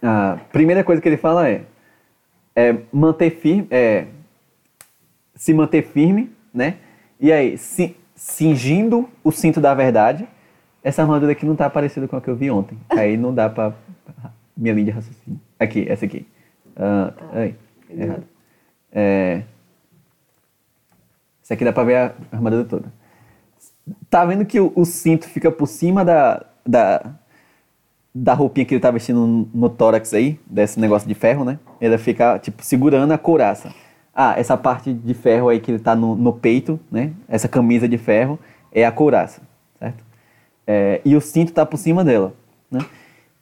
[0.04, 1.64] a primeira coisa que ele fala é,
[2.54, 4.08] é manter firme, é,
[5.34, 6.78] se manter firme, né?
[7.18, 7.58] E aí,
[8.14, 10.28] cingindo o cinto da verdade.
[10.86, 12.78] Essa armadura aqui não tá parecida com a que eu vi ontem.
[12.96, 13.74] Aí não dá pra.
[14.56, 15.42] Minha linha de raciocínio.
[15.60, 16.28] Aqui, essa aqui.
[16.76, 17.56] Ah, ai,
[17.90, 18.24] errado.
[18.92, 19.42] É,
[21.44, 22.94] essa aqui dá pra ver a armadura toda.
[24.12, 27.16] Tá vendo que o, o cinto fica por cima da, da,
[28.14, 31.60] da roupinha que ele tá vestindo no, no tórax aí, desse negócio de ferro, né?
[31.82, 33.74] Ele fica, tipo, segurando a couraça.
[34.14, 37.12] Ah, essa parte de ferro aí que ele tá no, no peito, né?
[37.28, 38.40] Essa camisa de ferro
[38.72, 39.42] é a couraça?
[40.68, 42.34] É, e o cinto tá por cima dela,
[42.72, 42.80] né?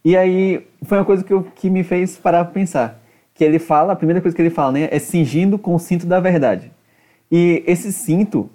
[0.04, 3.00] E aí foi uma coisa que, eu, que me fez parar pra pensar.
[3.34, 4.90] Que ele fala, a primeira coisa que ele fala, né?
[4.92, 6.72] É cingindo com o cinto da verdade.
[7.32, 8.50] E esse cinto,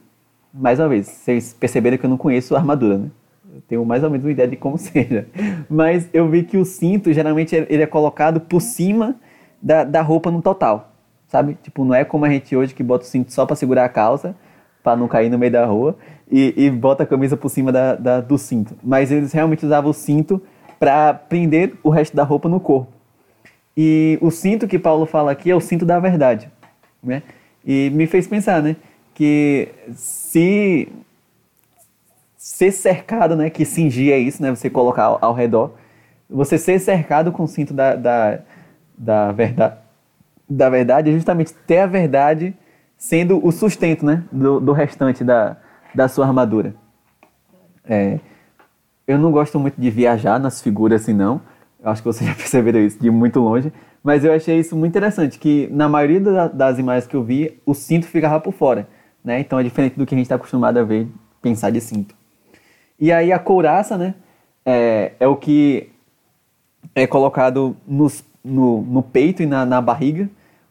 [0.53, 3.11] mais uma vez, vocês perceberam que eu não conheço a armadura, né?
[3.55, 5.27] Eu tenho mais ou menos uma ideia de como seja.
[5.69, 9.17] Mas eu vi que o cinto, geralmente, ele é colocado por cima
[9.61, 10.93] da, da roupa no total,
[11.27, 11.57] sabe?
[11.63, 13.89] Tipo, não é como a gente hoje que bota o cinto só para segurar a
[13.89, 14.37] calça,
[14.89, 15.99] para não cair no meio da rua,
[16.31, 18.75] e, e bota a camisa por cima da, da, do cinto.
[18.83, 20.41] Mas eles realmente usavam o cinto
[20.81, 22.91] para prender o resto da roupa no corpo.
[23.77, 26.51] E o cinto que Paulo fala aqui é o cinto da verdade,
[27.03, 27.23] né?
[27.63, 28.77] E me fez pensar, né?
[29.15, 30.89] Que se
[32.39, 33.51] ser cercado, né?
[33.51, 34.49] Que cingir é isso, né?
[34.49, 35.75] Você colocar ao, ao redor.
[36.31, 38.39] Você ser cercado com o cinto da, da,
[38.97, 39.77] da, verdade,
[40.49, 42.55] da verdade é justamente ter a verdade
[42.99, 44.25] sendo o sustento, né?
[44.31, 45.57] Do, do restante da,
[45.95, 46.75] da sua armadura.
[47.85, 48.19] É,
[49.07, 51.41] eu não gosto muito de viajar nas figuras assim, não.
[51.83, 53.73] Eu acho que vocês já perceberam isso de muito longe.
[54.03, 57.59] Mas eu achei isso muito interessante, que na maioria da, das imagens que eu vi,
[57.65, 58.89] o cinto ficava por fora.
[59.25, 59.41] Né?
[59.41, 61.09] Então é diferente do que a gente está acostumado a ver,
[61.41, 62.15] pensar de cinto.
[62.99, 64.15] E aí a couraça, né?
[64.69, 65.89] é, é o que
[66.95, 70.29] é colocado nos, no, no peito e na, na barriga,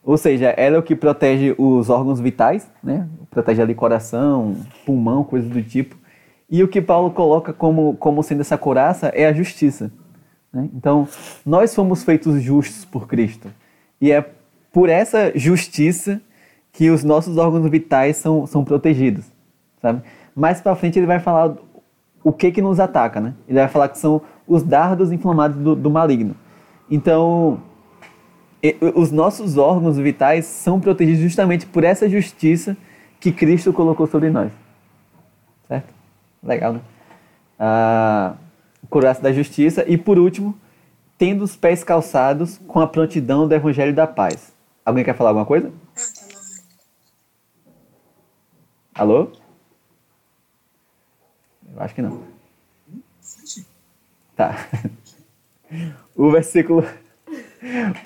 [0.07, 3.05] ou seja, ela é o que protege os órgãos vitais, né?
[3.29, 5.97] Protege ali coração, pulmão, coisas do tipo.
[6.49, 9.91] E o que Paulo coloca como, como sendo essa couraça é a justiça.
[10.53, 10.69] Né?
[10.73, 11.09] Então,
[11.45, 13.49] nós fomos feitos justos por Cristo.
[13.99, 14.25] E é
[14.71, 16.21] por essa justiça
[16.71, 19.25] que os nossos órgãos vitais são, são protegidos.
[19.81, 20.01] Sabe?
[20.33, 21.53] Mais para frente ele vai falar
[22.23, 23.33] o que que nos ataca, né?
[23.45, 26.33] Ele vai falar que são os dardos inflamados do, do maligno.
[26.89, 27.59] Então,
[28.95, 32.75] os nossos órgãos vitais são protegidos justamente por essa justiça
[33.19, 34.51] que Cristo colocou sobre nós.
[35.67, 35.93] Certo?
[36.41, 36.81] Legal, né?
[37.59, 38.35] Ah,
[38.89, 39.83] coraça da justiça.
[39.87, 40.57] E por último,
[41.17, 44.53] tendo os pés calçados com a prontidão do evangelho da paz.
[44.85, 45.71] Alguém quer falar alguma coisa?
[48.95, 49.31] Alô?
[51.75, 52.23] Eu acho que não.
[54.35, 54.55] Tá.
[56.15, 56.81] O versículo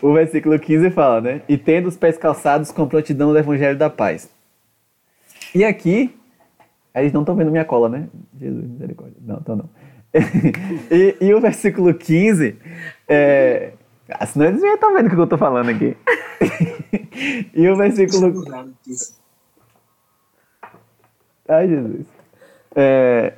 [0.02, 1.42] o versículo 15 fala, né?
[1.48, 4.30] E tendo os pés calçados com prontidão do evangelho da paz.
[5.54, 6.18] E aqui,
[6.96, 8.08] eles não estão vendo minha cola, né?
[8.40, 9.18] Jesus, misericórdia.
[9.22, 9.70] Não, então não.
[10.92, 12.58] e, e, o versículo 15,
[13.08, 13.74] é...
[14.10, 15.96] Ah, senão eles não estão vendo o que eu estou falando aqui.
[17.54, 18.44] e o versículo...
[21.48, 22.06] Ai, Jesus.
[22.76, 23.34] É...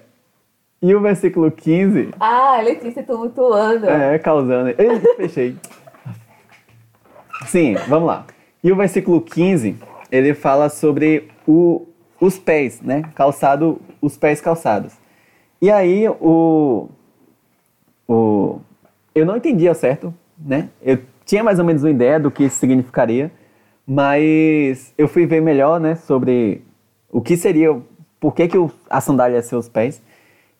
[0.82, 2.10] E o versículo 15...
[2.20, 3.88] Ah, Letícia tumultuando.
[3.88, 4.70] É, causando.
[4.72, 5.56] Eu fechei.
[7.48, 8.26] Sim, vamos lá.
[8.64, 9.76] E o versículo 15,
[10.12, 11.86] ele fala sobre o,
[12.20, 13.04] os pés, né?
[13.16, 14.94] Calçado, os pés calçados.
[15.62, 16.90] E aí o,
[18.08, 18.60] o
[19.16, 20.70] eu não entendia certo, né?
[20.82, 23.32] Eu tinha mais ou menos uma ideia do que isso significaria,
[23.86, 26.62] mas eu fui ver melhor, né, sobre
[27.10, 27.80] o que seria,
[28.20, 28.58] por que, que
[28.90, 30.02] a sandália é seus pés.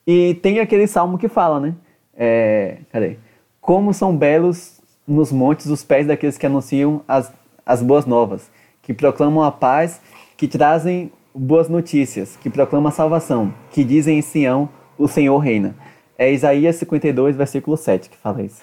[0.06, 1.74] E tem aquele salmo que fala, né?
[2.16, 3.16] É, cadê?
[3.60, 7.32] Como são belos nos montes os pés daqueles que anunciam as,
[7.64, 8.50] as boas novas,
[8.82, 10.00] que proclamam a paz,
[10.36, 15.74] que trazem boas notícias, que proclamam a salvação, que dizem em Sião, o Senhor reina.
[16.16, 18.62] É Isaías 52, versículo 7 que fala isso.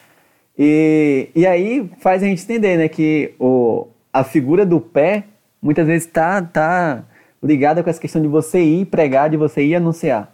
[0.57, 5.25] E, e aí faz a gente entender né, que o, a figura do pé
[5.61, 7.03] muitas vezes está tá
[7.41, 10.33] ligada com essa questão de você ir pregar, de você ir anunciar.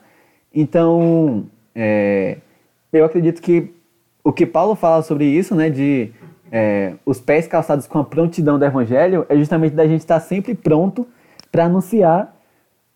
[0.54, 2.38] Então, é,
[2.92, 3.72] eu acredito que
[4.28, 6.12] o que Paulo fala sobre isso, né, de
[6.52, 10.54] é, os pés calçados com a prontidão do evangelho, é justamente da gente estar sempre
[10.54, 11.08] pronto
[11.50, 12.36] para anunciar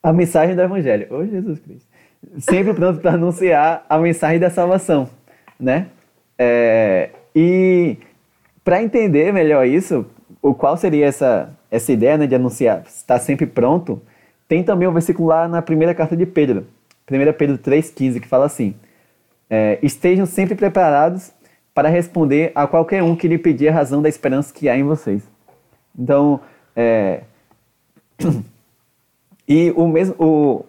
[0.03, 1.07] a mensagem do evangelho.
[1.09, 1.87] Ô Jesus Cristo.
[2.37, 5.07] Sempre pronto para anunciar a mensagem da salvação,
[5.57, 5.87] né?
[6.37, 7.95] É, e
[8.61, 10.05] para entender melhor isso,
[10.41, 14.01] o qual seria essa essa ideia né, de anunciar, estar sempre pronto,
[14.49, 16.67] tem também o versículo lá na primeira carta de Pedro,
[17.09, 18.75] 1 Pedro 3,15, que fala assim:
[19.51, 21.33] é, estejam sempre preparados
[21.73, 24.83] para responder a qualquer um que lhe pedir a razão da esperança que há em
[24.83, 25.29] vocês.
[25.97, 26.39] Então,
[26.73, 27.23] é,
[29.47, 30.65] e o mesmo, o,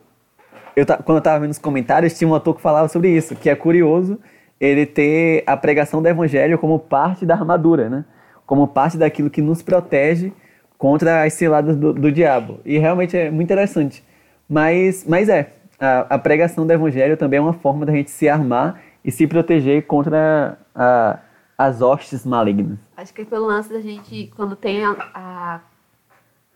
[0.74, 3.48] eu, quando eu estava vendo os comentários, tinha um autor que falava sobre isso, que
[3.48, 4.18] é curioso
[4.60, 8.04] ele ter a pregação do evangelho como parte da armadura, né?
[8.44, 10.32] Como parte daquilo que nos protege
[10.76, 12.60] contra as ciladas do, do diabo.
[12.64, 14.04] E realmente é muito interessante.
[14.48, 15.50] Mas, mas é,
[15.82, 19.26] a, a, pregação do evangelho também é uma forma da gente se armar e se
[19.26, 21.18] proteger contra a,
[21.58, 22.78] as hostes malignas.
[22.96, 25.60] Acho que é pelo lance da gente, quando tem a, a,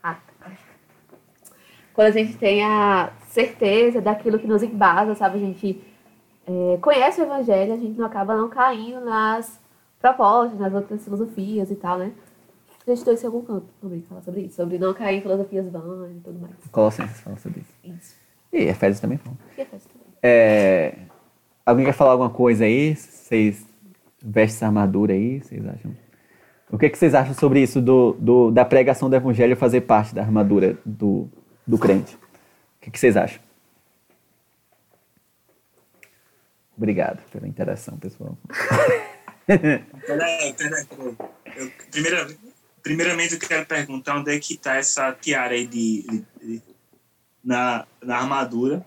[0.01, 0.15] a,
[1.93, 5.35] quando a gente tem a certeza daquilo que nos embasa, sabe?
[5.35, 5.83] A gente
[6.47, 9.59] é, conhece o evangelho, a gente não acaba não caindo nas
[9.99, 12.13] propostas, nas outras filosofias e tal, né?
[12.87, 16.15] A gente trouxe algum canto também falar sobre isso, sobre não cair em filosofias vãs
[16.15, 16.55] e tudo mais.
[16.71, 17.73] Colossenses fala sobre isso.
[17.83, 18.16] Isso.
[18.57, 19.37] E Efésios também falam.
[19.57, 20.07] E Efésios também.
[20.23, 20.95] É,
[21.65, 22.95] alguém quer falar alguma coisa aí?
[22.95, 23.65] Vocês
[24.23, 25.39] vestem essa armadura aí?
[25.39, 25.95] Vocês acham?
[26.69, 30.13] O que, que vocês acham sobre isso do, do, da pregação do evangelho fazer parte
[30.13, 31.29] da armadura do,
[31.65, 32.15] do crente?
[32.15, 33.39] O que, que vocês acham?
[36.75, 38.37] Obrigado pela interação, pessoal.
[39.45, 41.15] peraí, peraí, peraí.
[41.55, 42.27] Eu, primeira,
[42.83, 46.61] primeiramente, eu quero perguntar onde é que está essa tiara aí de, de, de
[47.43, 48.85] na, na armadura.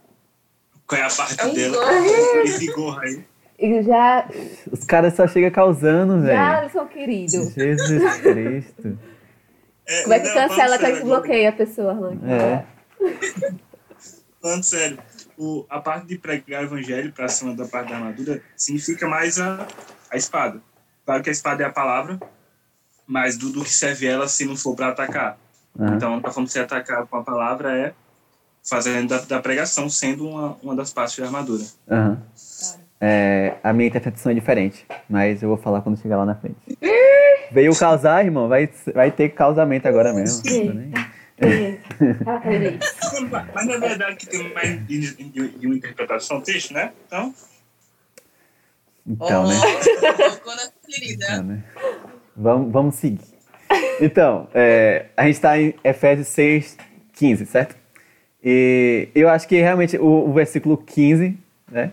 [0.86, 1.76] Qual é a parte é dela?
[2.44, 3.24] Esse gorro aí.
[3.58, 4.28] E já.
[4.72, 6.34] Os caras só chegam causando, velho.
[6.34, 7.52] Já, são queridos.
[7.54, 8.98] Jesus Cristo.
[9.86, 12.66] É, Como é que não, cancela que bloqueia a pessoa, né?
[13.00, 13.54] É.
[14.40, 14.98] Falando sério,
[15.36, 19.38] o, a parte de pregar o evangelho para cima da parte da armadura significa mais
[19.38, 19.66] a,
[20.10, 20.62] a espada.
[21.04, 22.18] Claro que a espada é a palavra,
[23.06, 25.38] mas do, do que serve ela se não for para atacar.
[25.78, 25.94] Uhum.
[25.94, 27.94] Então, a forma de ser atacado com a palavra é
[28.70, 31.64] fazendo da, da, pregação sendo uma, uma das partes da armadura.
[31.88, 32.16] Uhum.
[33.00, 36.56] é, a minha interpretação é diferente, mas eu vou falar quando chegar lá na frente.
[37.50, 40.44] Veio causar, irmão, vai, vai ter causamento agora mesmo.
[43.54, 46.92] Mas na verdade que tem mais de, de, de uma interpretação texto, né?
[47.06, 47.34] Então.
[49.06, 49.54] Então, né?
[51.02, 51.64] Então, né?
[52.36, 53.24] Vamos, vamos seguir.
[54.00, 56.76] Então, é, a gente está em Efésios 6,
[57.14, 57.79] 15, certo?
[58.42, 61.36] E eu acho que realmente o, o versículo 15,
[61.70, 61.92] né?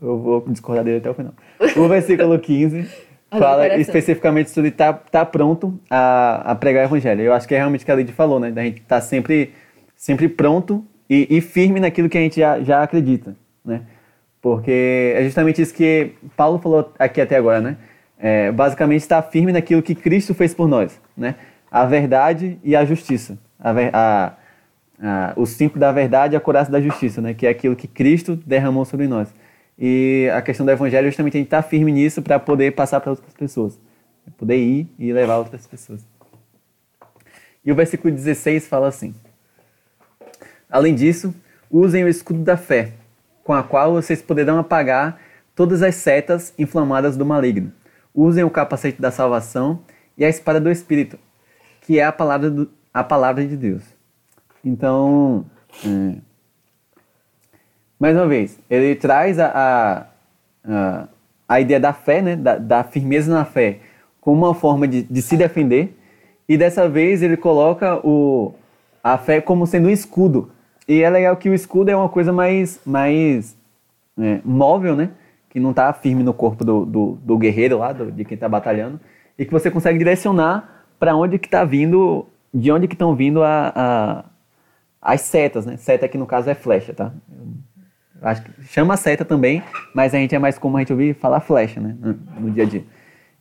[0.00, 1.32] Eu vou discordar dele até o final.
[1.76, 2.88] O versículo 15
[3.30, 7.22] fala especificamente sobre estar tá, tá pronto a, a pregar o evangelho.
[7.22, 8.50] Eu acho que é realmente o que a Lid falou, né?
[8.50, 9.52] Da gente estar tá sempre,
[9.96, 13.82] sempre pronto e, e, firme naquilo que a gente já, já acredita, né?
[14.40, 17.76] Porque é justamente isso que Paulo falou aqui até agora, né?
[18.18, 21.34] É, basicamente estar firme naquilo que Cristo fez por nós, né?
[21.70, 23.38] A verdade e a justiça.
[23.58, 24.32] A, a,
[25.00, 27.34] a, o cinto da verdade e a coraça da justiça, né?
[27.34, 29.32] Que é aquilo que Cristo derramou sobre nós.
[29.78, 33.00] E a questão do evangelho é justamente a gente estar firme nisso para poder passar
[33.00, 33.78] para outras pessoas.
[34.36, 36.04] Poder ir e levar outras pessoas.
[37.64, 39.14] E o versículo 16 fala assim:
[40.70, 41.34] Além disso,
[41.70, 42.92] usem o escudo da fé,
[43.44, 45.18] com a qual vocês poderão apagar
[45.54, 47.72] todas as setas inflamadas do maligno.
[48.14, 49.80] Usem o capacete da salvação
[50.16, 51.18] e a espada do Espírito,
[51.80, 53.97] que é a palavra, do, a palavra de Deus.
[54.64, 55.44] Então,
[55.84, 56.16] é,
[57.98, 60.06] mais uma vez, ele traz a,
[60.64, 61.08] a,
[61.48, 63.80] a ideia da fé, né, da, da, firmeza na fé,
[64.20, 65.96] como uma forma de, de, se defender,
[66.48, 68.54] e dessa vez ele coloca o,
[69.02, 70.50] a fé como sendo um escudo.
[70.86, 73.56] E é legal que o escudo é uma coisa mais, mais
[74.18, 75.10] é, móvel, né?
[75.50, 78.48] Que não está firme no corpo do, do, do guerreiro lá, do, de quem está
[78.48, 79.00] batalhando,
[79.38, 83.42] e que você consegue direcionar para onde que está vindo, de onde que estão vindo
[83.42, 84.24] a, a,
[85.00, 85.76] as setas, né?
[85.76, 87.12] Seta aqui no caso é flecha, tá?
[88.20, 89.62] Acho que chama seta também,
[89.94, 91.96] mas a gente é mais comum a gente ouvir falar flecha, né?
[92.38, 92.84] No dia a dia.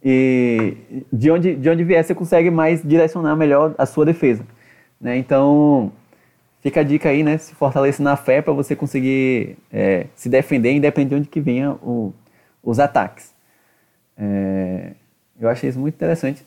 [0.03, 0.77] E
[1.11, 4.45] de onde, de onde vier, você consegue mais direcionar melhor a sua defesa.
[5.01, 5.17] Né?
[5.17, 5.91] Então,
[6.61, 7.37] fica a dica aí, né?
[7.37, 11.71] Se fortaleça na fé para você conseguir é, se defender, independente de onde que venha
[11.71, 12.13] o,
[12.63, 13.33] os ataques.
[14.15, 14.91] É,
[15.39, 16.45] eu achei isso muito interessante.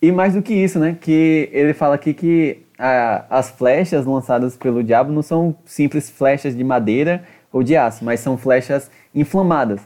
[0.00, 0.96] E mais do que isso, né?
[1.00, 6.56] Que ele fala aqui que a, as flechas lançadas pelo diabo não são simples flechas
[6.56, 9.80] de madeira ou de aço, mas são flechas inflamadas,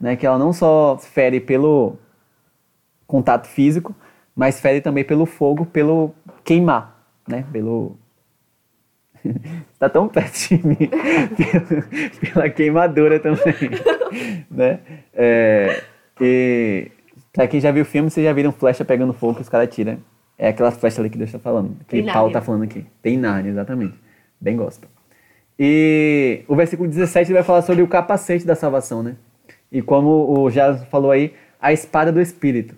[0.00, 0.16] né?
[0.16, 1.96] Que ela não só fere pelo
[3.06, 3.94] contato físico,
[4.34, 7.44] mas fere também pelo fogo, pelo queimar, né?
[7.52, 7.96] Pelo
[9.78, 10.76] tá tão perto de mim
[12.34, 13.70] pela, queimadura também,
[14.50, 14.80] né?
[15.14, 15.82] É,
[16.20, 16.90] e
[17.32, 19.72] pra quem já viu o filme, vocês já viram flecha pegando fogo que os caras
[19.72, 19.98] tiram.
[20.42, 22.84] É aquela flecha ali que Deus está falando, que Paulo tá falando aqui.
[23.00, 23.94] Tem Narnia, exatamente.
[24.40, 24.88] Bem gosta.
[25.56, 29.14] E o versículo 17 vai falar sobre o capacete da salvação, né?
[29.70, 32.74] E como o Jazz falou aí, a espada do Espírito.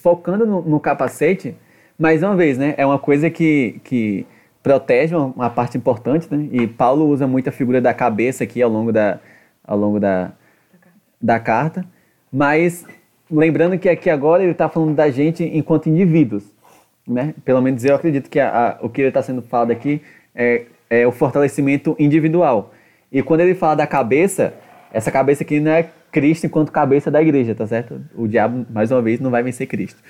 [0.00, 1.56] Focando no, no, capacete,
[1.98, 2.72] mais uma vez, né?
[2.76, 4.24] É uma coisa que, que
[4.62, 6.48] protege uma, uma, parte importante, né?
[6.52, 9.18] E Paulo usa muito a figura da cabeça aqui ao longo da,
[9.64, 10.30] ao longo da,
[11.20, 11.84] da carta.
[12.30, 12.86] Mas
[13.30, 16.44] lembrando que aqui agora ele está falando da gente enquanto indivíduos,
[17.06, 17.34] né?
[17.44, 20.02] Pelo menos eu acredito que a, a, o que ele está sendo falado aqui
[20.34, 22.72] é é, o fortalecimento individual.
[23.10, 24.54] E quando ele fala da cabeça,
[24.92, 28.00] essa cabeça aqui não é Cristo enquanto cabeça da igreja, tá certo?
[28.14, 30.02] O diabo, mais uma vez, não vai vencer Cristo.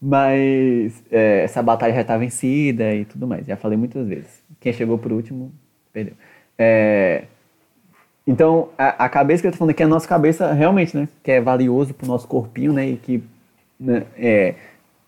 [0.00, 3.46] Mas é, essa batalha já está vencida e tudo mais.
[3.46, 4.42] Já falei muitas vezes.
[4.60, 5.52] Quem chegou por último,
[5.92, 6.14] perdeu.
[6.58, 7.24] É,
[8.26, 11.08] então, a, a, cabeça que eu estou falando aqui é a nossa cabeça realmente, né?
[11.22, 12.86] Que é valioso para o nosso corpinho, né?
[12.86, 13.22] E que,
[13.78, 14.54] né, é,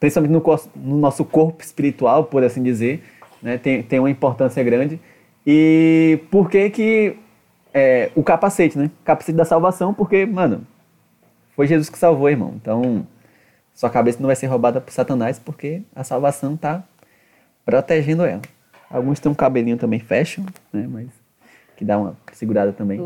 [0.00, 0.42] principalmente no,
[0.76, 3.04] no nosso corpo espiritual, por assim dizer,
[3.40, 3.56] né?
[3.56, 5.00] tem, tem uma importância grande.
[5.46, 7.16] E por que que
[7.72, 8.90] é, o capacete, né?
[9.04, 10.66] Capacete da salvação, porque, mano,
[11.54, 12.54] foi Jesus que salvou, irmão.
[12.56, 13.06] Então,
[13.74, 16.82] sua cabeça não vai ser roubada por Satanás, porque a salvação tá
[17.64, 18.42] protegendo ela.
[18.90, 20.86] Alguns têm um cabelinho também fashion, né?
[20.88, 21.23] Mas
[21.76, 22.98] que dá uma segurada também.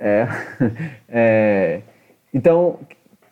[0.00, 0.28] é,
[1.08, 1.82] é,
[2.32, 2.78] então,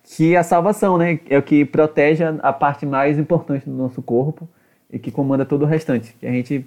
[0.05, 1.19] que a salvação, né?
[1.29, 4.49] É o que protege a parte mais importante do nosso corpo
[4.91, 6.15] e que comanda todo o restante.
[6.21, 6.67] Que a gente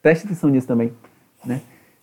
[0.00, 0.92] preste atenção nisso também,
[1.44, 1.60] né?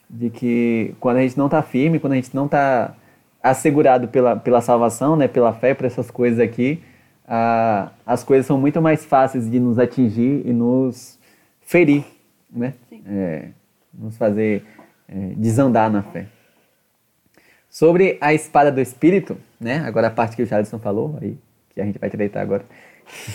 [0.10, 2.96] De que quando a gente não está firme, quando a gente não está
[3.42, 5.28] assegurado pela, pela salvação, né?
[5.28, 6.84] Pela fé, por essas coisas aqui,
[7.28, 11.18] a, as coisas são muito mais fáceis de nos atingir e nos
[11.62, 12.06] ferir,
[12.50, 12.74] né?
[13.06, 13.50] É,
[13.98, 14.64] nos fazer
[15.08, 16.28] é, desandar na fé.
[17.70, 19.84] Sobre a espada do Espírito, né?
[19.86, 21.38] Agora a parte que o Jadson falou, aí,
[21.70, 22.66] que a gente vai treinar agora.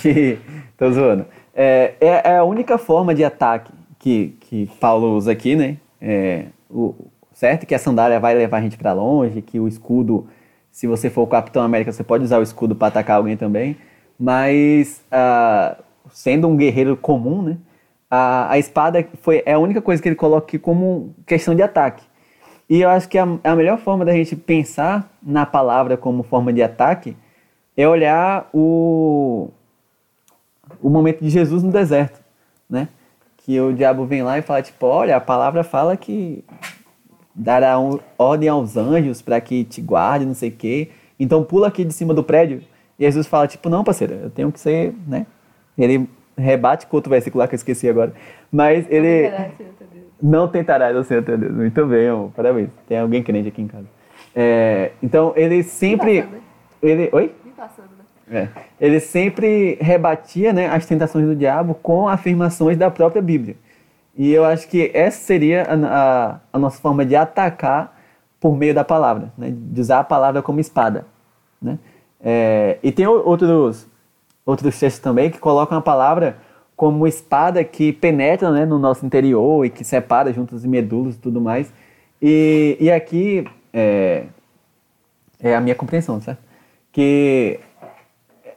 [0.76, 1.26] Tô zoando.
[1.54, 5.76] É, é, é, a única forma de ataque que, que Paulo usa aqui, né?
[6.00, 6.94] É, o,
[7.32, 7.66] certo?
[7.66, 10.26] Que a sandália vai levar a gente para longe, que o escudo,
[10.70, 13.76] se você for o Capitão América, você pode usar o escudo para atacar alguém também.
[14.18, 15.76] Mas, ah,
[16.10, 17.56] sendo um guerreiro comum, né?
[18.14, 21.62] A, a espada foi, é a única coisa que ele coloca aqui como questão de
[21.62, 22.04] ataque.
[22.68, 26.52] E eu acho que a, a melhor forma da gente pensar na palavra como forma
[26.52, 27.16] de ataque
[27.74, 29.48] é olhar o,
[30.82, 32.20] o momento de Jesus no deserto,
[32.68, 32.88] né?
[33.38, 36.44] Que o diabo vem lá e fala, tipo, olha, a palavra fala que
[37.34, 40.90] dará um, ordem aos anjos para que te guarde, não sei o quê.
[41.18, 42.62] Então pula aqui de cima do prédio.
[42.98, 45.26] E Jesus fala, tipo, não, parceiro, eu tenho que ser, né?
[45.78, 46.06] Ele
[46.36, 48.12] rebate com outro versículo lá que eu esqueci agora.
[48.50, 49.30] Mas ele...
[50.22, 51.52] Não tentará o Senhor teu Deus.
[51.52, 52.30] Muito bem, amor.
[52.30, 52.70] parabéns.
[52.86, 53.86] Tem alguém crente aqui em casa.
[54.34, 56.24] É, então, ele sempre...
[56.80, 57.08] Ele...
[57.12, 57.34] Oi?
[58.30, 58.48] É.
[58.80, 63.56] Ele sempre rebatia né, as tentações do diabo com afirmações da própria Bíblia.
[64.16, 67.98] E eu acho que essa seria a, a, a nossa forma de atacar
[68.40, 71.06] por meio da palavra, né, de usar a palavra como espada.
[71.60, 71.78] Né?
[72.20, 73.86] É, e tem outros,
[74.44, 76.36] outros textos também que colocam a palavra
[76.76, 81.18] como espada que penetra né, no nosso interior e que separa juntos e medulas e
[81.18, 81.72] tudo mais.
[82.20, 84.24] E, e aqui é,
[85.40, 86.40] é a minha compreensão, certo?
[86.90, 87.60] Que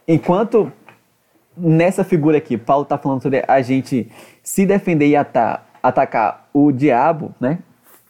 [0.06, 0.72] enquanto
[1.56, 4.10] nessa figura aqui, Paulo está falando sobre a gente
[4.42, 7.60] se defender e atacar o diabo, né?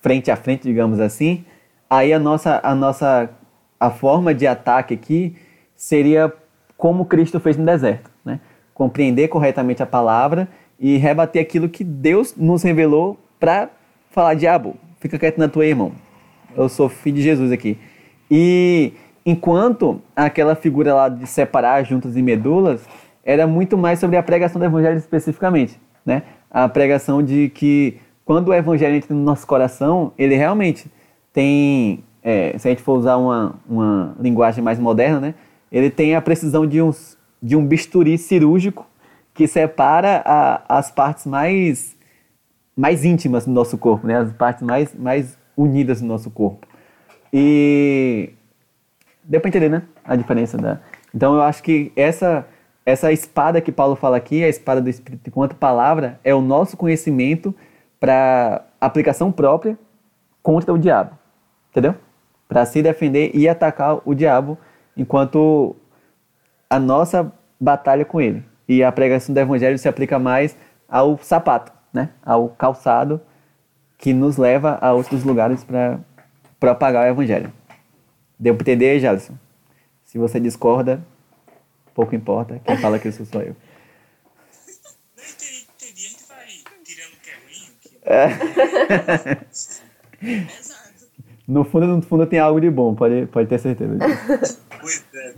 [0.01, 1.45] Frente a frente, digamos assim.
[1.89, 3.31] Aí a nossa, a nossa
[3.79, 5.37] a forma de ataque aqui
[5.77, 6.33] seria
[6.77, 8.41] como Cristo fez no deserto, né?
[8.75, 10.49] Compreender corretamente a palavra
[10.79, 13.71] e rebater aquilo que Deus nos revelou para
[14.11, 15.93] falar diabo, fica quieto na tua, irmão.
[16.55, 17.79] Eu sou filho de Jesus aqui.
[18.31, 18.93] E
[19.27, 22.87] Enquanto aquela figura lá de separar juntas e medulas
[23.25, 26.23] era muito mais sobre a pregação do evangelho especificamente, né?
[26.49, 30.89] A pregação de que quando o evangelho entra no nosso coração, ele realmente
[31.33, 35.35] tem, é, se a gente for usar uma, uma linguagem mais moderna, né?
[35.71, 38.87] Ele tem a precisão de, uns, de um bisturi cirúrgico
[39.35, 41.97] que separa a, as partes mais,
[42.77, 44.19] mais íntimas do nosso corpo, né?
[44.19, 46.67] As partes mais, mais unidas do nosso corpo.
[47.33, 48.31] E
[49.27, 49.83] Deu para entender, né?
[50.05, 50.79] A diferença da.
[51.13, 52.47] Então eu acho que essa
[52.85, 56.77] essa espada que Paulo fala aqui, a espada do Espírito enquanto palavra, é o nosso
[56.77, 57.53] conhecimento
[57.99, 59.77] para aplicação própria
[60.41, 61.19] contra o diabo.
[61.73, 61.97] Entendeu?
[62.49, 64.57] Para se defender e atacar o diabo
[64.97, 65.77] enquanto
[66.69, 68.45] a nossa batalha com ele.
[68.69, 70.57] E a pregação do evangelho se aplica mais
[70.89, 72.11] ao sapato, né?
[72.25, 73.21] Ao calçado
[73.99, 75.99] que nos leva a outros lugares para
[76.59, 77.53] propagar o evangelho.
[78.39, 79.33] Deu para entender, Jadson?
[80.05, 81.03] Se você discorda,
[81.95, 82.61] pouco importa.
[82.65, 83.57] Quem fala que isso sou eu.
[85.17, 86.07] Não entendi, entendi.
[86.07, 86.47] A gente vai
[86.85, 87.65] tirando o que é ruim.
[87.81, 87.97] Que...
[88.05, 88.29] É.
[91.49, 94.61] no fundo, no fundo tem algo de bom, pode, pode ter certeza disso.
[94.81, 95.35] Pois é.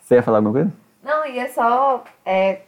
[0.00, 0.72] Você ia falar alguma coisa?
[1.02, 2.04] Não, ia só.
[2.24, 2.62] É,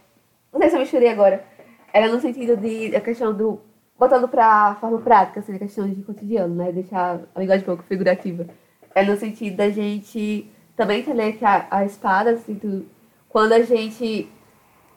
[0.53, 1.45] não sei se eu misturei agora.
[1.93, 3.61] Era no sentido de a questão do.
[3.99, 6.73] Botando pra forma prática, assim, a questão de cotidiano, né?
[6.73, 8.47] Deixar a linguagem um pouco figurativa
[8.95, 12.85] é no sentido da gente também entender que a, a espada, assim, tu,
[13.29, 14.31] quando a gente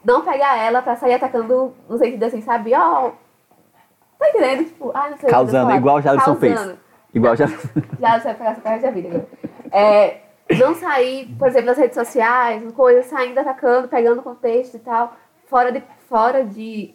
[0.03, 2.73] não pegar ela pra sair atacando no sentido assim, sabe?
[2.73, 3.11] Ó, oh,
[4.19, 4.65] tá entendendo?
[4.65, 6.75] Tipo, ah, não sei Causando, igual o Jadson fez.
[7.13, 7.69] Igual o Jadson.
[7.99, 9.27] Já você vai pegar essa cara da vida agora.
[9.71, 10.21] É,
[10.59, 15.15] não sair, por exemplo, nas redes sociais, coisas, saindo atacando, pegando contexto e tal,
[15.47, 16.93] fora de, fora de,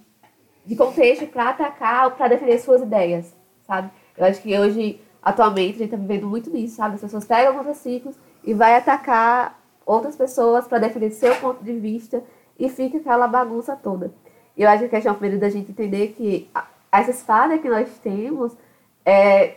[0.64, 3.34] de contexto pra atacar, pra defender suas ideias,
[3.66, 3.90] sabe?
[4.16, 6.94] Eu acho que hoje atualmente a gente está vivendo muito nisso, sabe?
[6.94, 11.72] As pessoas pegam alguns ciclos e vai atacar outras pessoas para defender seu ponto de
[11.72, 12.22] vista
[12.58, 14.12] e fica aquela bagunça toda.
[14.56, 16.50] E eu acho que a questão primeiro da gente entender que
[16.92, 18.56] essa espada que nós temos
[19.04, 19.56] é,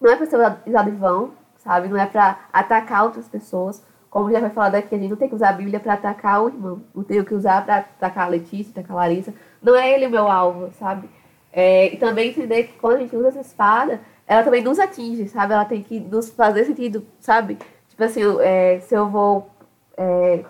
[0.00, 1.32] não é para ser usada em vão,
[1.62, 1.88] sabe?
[1.88, 3.84] Não é para atacar outras pessoas.
[4.10, 6.42] Como já foi falado aqui, a gente não tem que usar a Bíblia para atacar
[6.42, 6.82] o irmão.
[6.94, 9.32] Não tem que usar para atacar a Letícia, atacar a Larissa.
[9.62, 11.08] Não é ele o meu alvo, sabe?
[11.52, 15.28] É, e também entender que quando a gente usa essa espada, ela também nos atinge,
[15.28, 15.52] sabe?
[15.52, 17.58] Ela tem que nos fazer sentido, sabe?
[17.88, 19.50] Tipo assim, é, se eu vou.
[19.96, 20.44] É,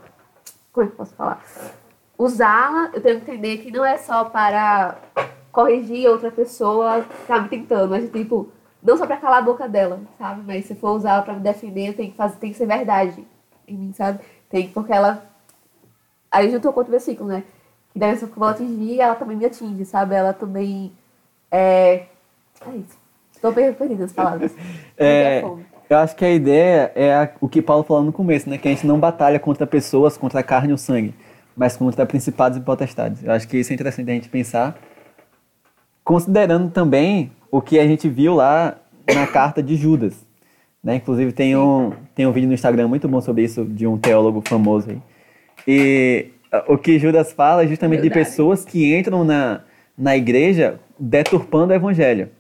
[0.73, 1.43] como é que eu posso falar?
[2.17, 4.97] Usá-la, eu tenho que entender que não é só para
[5.51, 8.53] corrigir outra pessoa me tentando, mas tipo,
[8.83, 10.43] não só para calar a boca dela, sabe?
[10.47, 13.25] Mas se for usar ela para me defender, tem que fazer, tem que ser verdade
[13.69, 14.21] em mim, sabe?
[14.49, 15.25] Tem porque ela
[16.31, 17.45] aí juntou com outro versículo, né?
[17.93, 20.15] Que que eu vou atingir, ela também me atinge, sabe?
[20.15, 20.93] Ela também
[21.51, 22.07] é
[22.67, 22.99] é isso.
[23.33, 24.53] Estou perdendo as palavras.
[25.03, 25.43] É,
[25.89, 28.59] eu acho que a ideia é a, o que Paulo falou no começo, né?
[28.59, 31.15] Que a gente não batalha contra pessoas, contra a carne ou sangue,
[31.57, 33.25] mas contra principados e potestades.
[33.25, 34.77] Eu acho que isso é interessante a gente pensar,
[36.05, 38.77] considerando também o que a gente viu lá
[39.15, 40.27] na carta de Judas.
[40.83, 40.97] Né?
[40.97, 44.43] Inclusive tem um, tem um vídeo no Instagram muito bom sobre isso, de um teólogo
[44.47, 44.99] famoso aí.
[45.67, 46.27] E
[46.67, 48.21] o que Judas fala é justamente Verdade.
[48.21, 49.61] de pessoas que entram na,
[49.97, 52.31] na igreja deturpando o evangelho,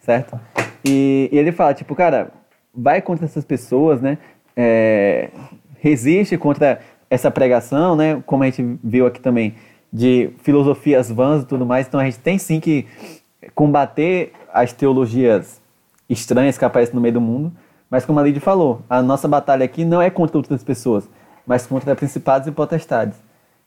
[0.00, 0.38] certo?
[0.84, 2.30] E, e, ele fala, tipo, cara,
[2.74, 4.18] vai contra essas pessoas, né?
[4.56, 5.30] É,
[5.78, 8.22] resiste contra essa pregação, né?
[8.26, 9.54] Como a gente viu aqui também,
[9.92, 11.86] de filosofias vãs e tudo mais.
[11.86, 12.86] Então a gente tem sim que
[13.54, 15.60] combater as teologias
[16.08, 17.52] estranhas que aparecem no meio do mundo.
[17.90, 21.08] Mas como a Lidia falou, a nossa batalha aqui não é contra outras pessoas,
[21.46, 23.18] mas contra principados e potestades.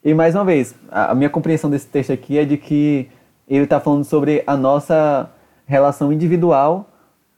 [0.04, 3.10] E mais uma vez, a minha compreensão desse texto aqui é de que
[3.48, 5.30] ele está falando sobre a nossa
[5.66, 6.90] relação individual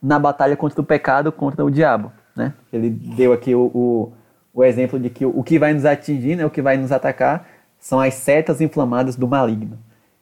[0.02, 2.12] na batalha contra o pecado, contra o diabo.
[2.36, 2.54] Né?
[2.72, 4.14] Ele deu aqui o, o,
[4.54, 6.92] o exemplo de que o, o que vai nos atingir, né, o que vai nos
[6.92, 7.48] atacar,
[7.80, 9.78] são as setas inflamadas do maligno.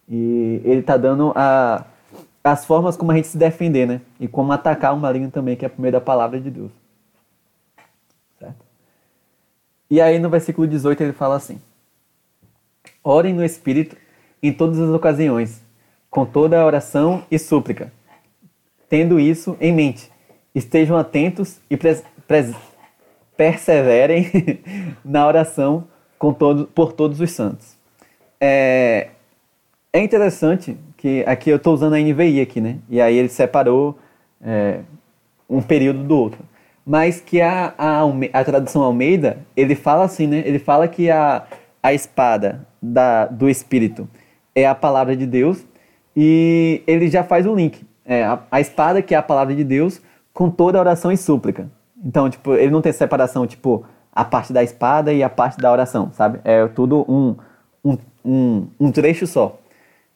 [0.07, 1.83] E ele está dando a,
[2.45, 4.01] as formas como a gente se defender, né?
[4.19, 6.71] E como atacar o maligno também, que é por meio da palavra de Deus.
[8.37, 8.63] Certo?
[9.89, 11.59] E aí no versículo 18 ele fala assim:
[13.03, 13.97] Orem no Espírito
[14.43, 15.63] em todas as ocasiões,
[16.07, 17.91] com toda a oração e súplica.
[18.87, 20.11] Tendo isso em mente,
[20.53, 21.75] estejam atentos e
[23.35, 24.29] perseverem
[25.03, 25.87] na oração
[26.37, 27.75] todo, por todos os santos.
[28.39, 29.09] É,
[29.91, 32.77] é interessante que aqui eu estou usando a NVI aqui, né?
[32.89, 33.95] E aí ele separou
[34.43, 34.79] é,
[35.47, 36.39] um período do outro.
[36.83, 38.01] Mas que a, a,
[38.33, 40.41] a tradução Almeida, ele fala assim, né?
[40.43, 41.45] Ele fala que a,
[41.83, 44.09] a espada da, do Espírito
[44.55, 45.63] é a palavra de Deus
[46.17, 47.85] e ele já faz o link.
[48.03, 50.01] É, a, a espada que é a palavra de Deus
[50.33, 51.69] com toda a oração e súplica.
[52.03, 55.71] Então, tipo, ele não tem separação, tipo, a parte da espada e a parte da
[55.71, 56.39] oração, sabe?
[56.43, 57.35] É tudo um,
[57.83, 59.59] um, um, um trecho só.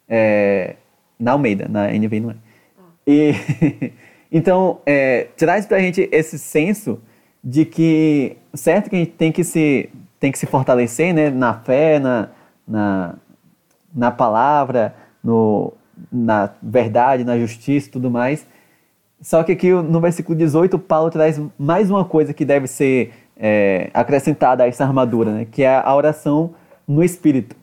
[0.10, 0.76] É,
[1.20, 2.36] na Almeida, na NV não é.
[2.80, 2.84] Ah.
[3.06, 3.34] E,
[4.32, 7.00] então, é, traz pra gente esse senso
[7.44, 9.90] de que, certo que a gente tem que se,
[10.20, 12.30] tem que se fortalecer né, na fé, na,
[12.68, 13.16] na,
[13.94, 15.74] na palavra, no,
[16.12, 18.46] na verdade, na justiça e tudo mais.
[19.22, 23.90] Só que aqui no versículo 18, Paulo traz mais uma coisa que deve ser é,
[23.94, 25.48] acrescentada a essa armadura, né?
[25.50, 26.52] que é a oração
[26.88, 27.56] no Espírito.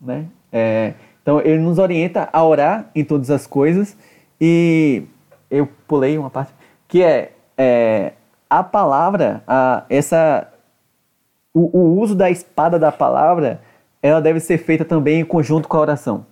[0.00, 0.26] Né?
[0.52, 0.94] É,
[1.24, 3.96] então ele nos orienta a orar em todas as coisas
[4.38, 5.04] e
[5.50, 6.52] eu pulei uma parte
[6.86, 8.12] que é, é
[8.50, 10.52] a palavra, a, essa
[11.54, 13.62] o, o, uso da espada da palavra,
[14.02, 16.26] ela deve ser feita também em conjunto com a oração,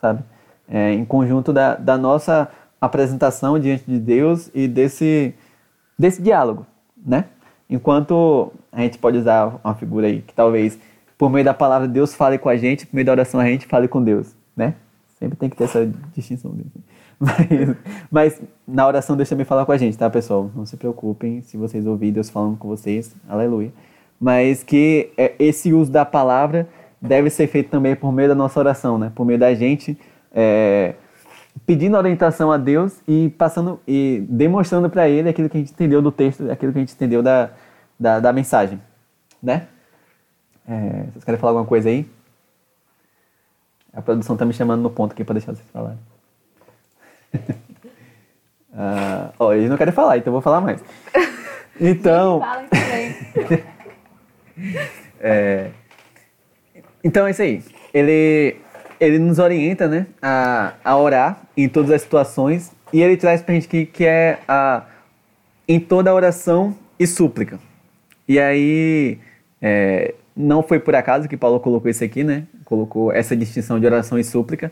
[0.00, 0.22] sabe?
[0.68, 2.48] É, em conjunto da, da nossa
[2.80, 5.34] apresentação diante de Deus e desse
[5.98, 6.64] desse diálogo,
[7.04, 7.24] né?
[7.68, 10.78] Enquanto a gente pode usar uma figura aí que talvez
[11.16, 13.66] por meio da palavra Deus fale com a gente, por meio da oração a gente
[13.66, 14.74] fale com Deus né?
[15.18, 16.54] Sempre tem que ter essa distinção.
[17.18, 17.76] Mas,
[18.10, 20.50] mas na oração Deus também fala com a gente, tá, pessoal?
[20.54, 23.72] Não se preocupem se vocês ouvirem Deus falando com vocês, aleluia.
[24.20, 26.68] Mas que é, esse uso da palavra
[27.00, 29.10] deve ser feito também por meio da nossa oração, né?
[29.14, 29.98] Por meio da gente
[30.30, 30.94] é,
[31.64, 36.02] pedindo orientação a Deus e passando e demonstrando para Ele aquilo que a gente entendeu
[36.02, 37.48] do texto, aquilo que a gente entendeu da,
[37.98, 38.78] da, da mensagem,
[39.42, 39.68] né?
[40.68, 42.06] É, vocês querem falar alguma coisa aí?
[43.92, 45.98] A produção tá me chamando no ponto aqui para deixar vocês falarem.
[48.72, 50.82] uh, ó, eles não querem falar, então eu vou falar mais.
[51.78, 52.40] Então.
[55.20, 55.70] é,
[57.04, 57.62] então é isso aí.
[57.92, 58.56] Ele,
[58.98, 63.54] ele nos orienta né, a, a orar em todas as situações e ele traz pra
[63.54, 64.84] gente que, que é a,
[65.68, 67.60] em toda oração e súplica.
[68.28, 69.18] E aí,
[69.60, 72.44] é, não foi por acaso que Paulo colocou isso aqui, né?
[72.64, 74.70] Colocou essa distinção de oração e súplica.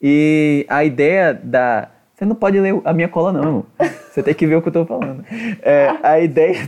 [0.00, 1.88] E a ideia da.
[2.14, 3.64] Você não pode ler a minha cola, não.
[4.10, 5.24] Você tem que ver o que eu estou falando.
[5.62, 6.60] É, a ideia,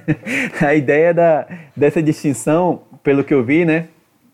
[0.60, 3.88] a ideia da, dessa distinção, pelo que eu vi, né?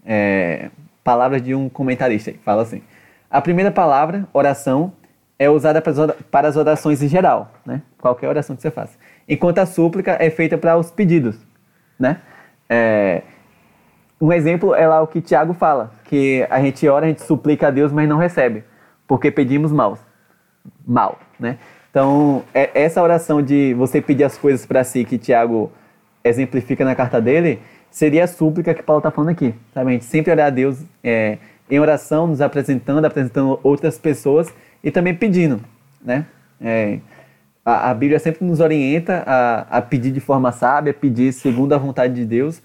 [0.05, 0.71] É,
[1.05, 2.33] palavras de um comentarista.
[2.45, 2.83] Fala assim:
[3.31, 4.93] a primeira palavra, oração,
[5.39, 5.83] é usada
[6.31, 7.83] para as orações em geral, né?
[8.01, 8.97] Qualquer oração que você faça.
[9.29, 11.37] Enquanto a súplica é feita para os pedidos,
[11.99, 12.19] né?
[12.69, 13.23] É,
[14.23, 17.67] um exemplo é lá o que Tiago fala, que a gente ora, a gente suplica
[17.67, 18.63] a Deus, mas não recebe,
[19.05, 19.99] porque pedimos mal.
[20.87, 21.59] Mal, né?
[21.91, 25.73] Então, é, essa oração de você pedir as coisas para si, que Tiago
[26.23, 27.61] exemplifica na carta dele,
[27.91, 29.57] seria a súplica que Paulo está falando aqui.
[29.75, 29.91] Sabe?
[29.91, 34.55] A gente sempre orar a Deus é, em oração, nos apresentando, apresentando outras pessoas
[34.85, 35.61] e também pedindo,
[36.01, 36.27] né?
[36.61, 37.01] É,
[37.65, 41.79] a, a, Bíblia sempre nos orienta a, a pedir de forma sábia, pedir segundo a
[41.79, 42.63] vontade de Deus,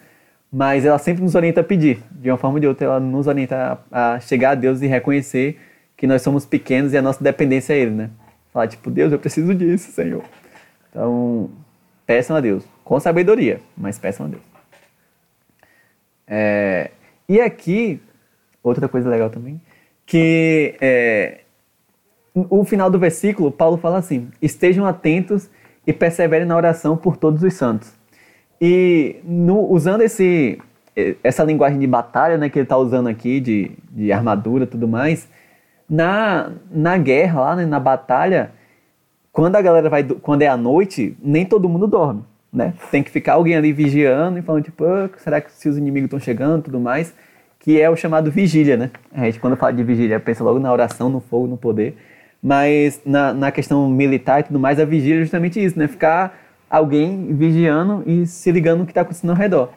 [0.52, 2.04] mas ela sempre nos orienta a pedir.
[2.12, 5.60] De uma forma ou de outra, ela nos orienta a, chegar a Deus e reconhecer
[5.96, 8.10] que nós somos pequenos e a nossa dependência é Ele, né?
[8.54, 10.24] Falar, tipo, Deus, eu preciso disso, Senhor.
[10.90, 11.50] Então,
[12.06, 12.64] peçam a Deus.
[12.84, 14.44] Com sabedoria, mas peçam a Deus.
[16.26, 16.92] É,
[17.28, 18.02] e aqui,
[18.64, 19.62] outra coisa legal também,
[20.06, 21.42] que é,
[22.34, 25.50] o final do versículo, Paulo fala assim: estejam atentos
[25.86, 27.92] e perseverem na oração por todos os santos.
[28.60, 30.60] E no, usando esse,
[31.24, 34.88] essa linguagem de batalha né, que ele está usando aqui, de, de armadura e tudo
[34.88, 35.28] mais,
[35.90, 38.52] na, na guerra, lá né, na batalha,
[39.32, 42.74] quando a galera vai, quando é à noite, nem todo mundo dorme, né?
[42.90, 46.08] Tem que ficar alguém ali vigiando e falando, tipo, ah, será que se os inimigos
[46.08, 47.14] estão chegando tudo mais?
[47.60, 48.90] Que é o chamado vigília, né?
[49.14, 51.96] A gente, quando fala de vigília, pensa logo na oração, no fogo, no poder.
[52.42, 55.88] Mas na, na questão militar e tudo mais, a vigília é justamente isso, né?
[55.88, 56.36] Ficar
[56.70, 59.70] alguém vigiando e se ligando no que está acontecendo ao redor.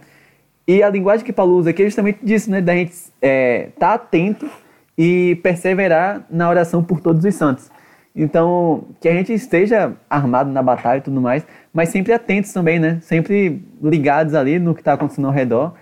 [0.66, 2.60] E a linguagem que Paulo usa aqui é justamente disso, né?
[2.60, 4.48] Da gente estar é, tá atento
[4.96, 7.70] e perseverar na oração por todos os santos.
[8.14, 12.78] Então, que a gente esteja armado na batalha e tudo mais, mas sempre atentos também,
[12.78, 12.98] né?
[13.00, 15.74] Sempre ligados ali no que está acontecendo ao redor.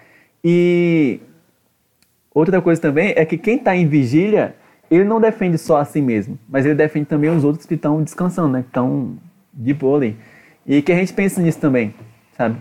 [0.44, 1.20] E
[2.32, 4.54] outra coisa também é que quem está em vigília,
[4.90, 8.02] ele não defende só a si mesmo, mas ele defende também os outros que estão
[8.02, 8.62] descansando, né?
[8.62, 9.16] Que estão
[9.52, 10.16] de boa ali.
[10.68, 11.94] E que a gente pense nisso também,
[12.36, 12.58] sabe?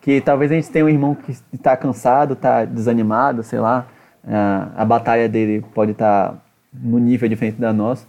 [0.00, 3.86] Que talvez a gente tenha um irmão que está cansado, está desanimado, sei lá,
[4.74, 6.42] a, batalha dele pode estar tá
[6.72, 8.06] no nível diferente da nossa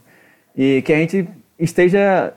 [0.56, 1.28] e que a gente
[1.58, 2.34] esteja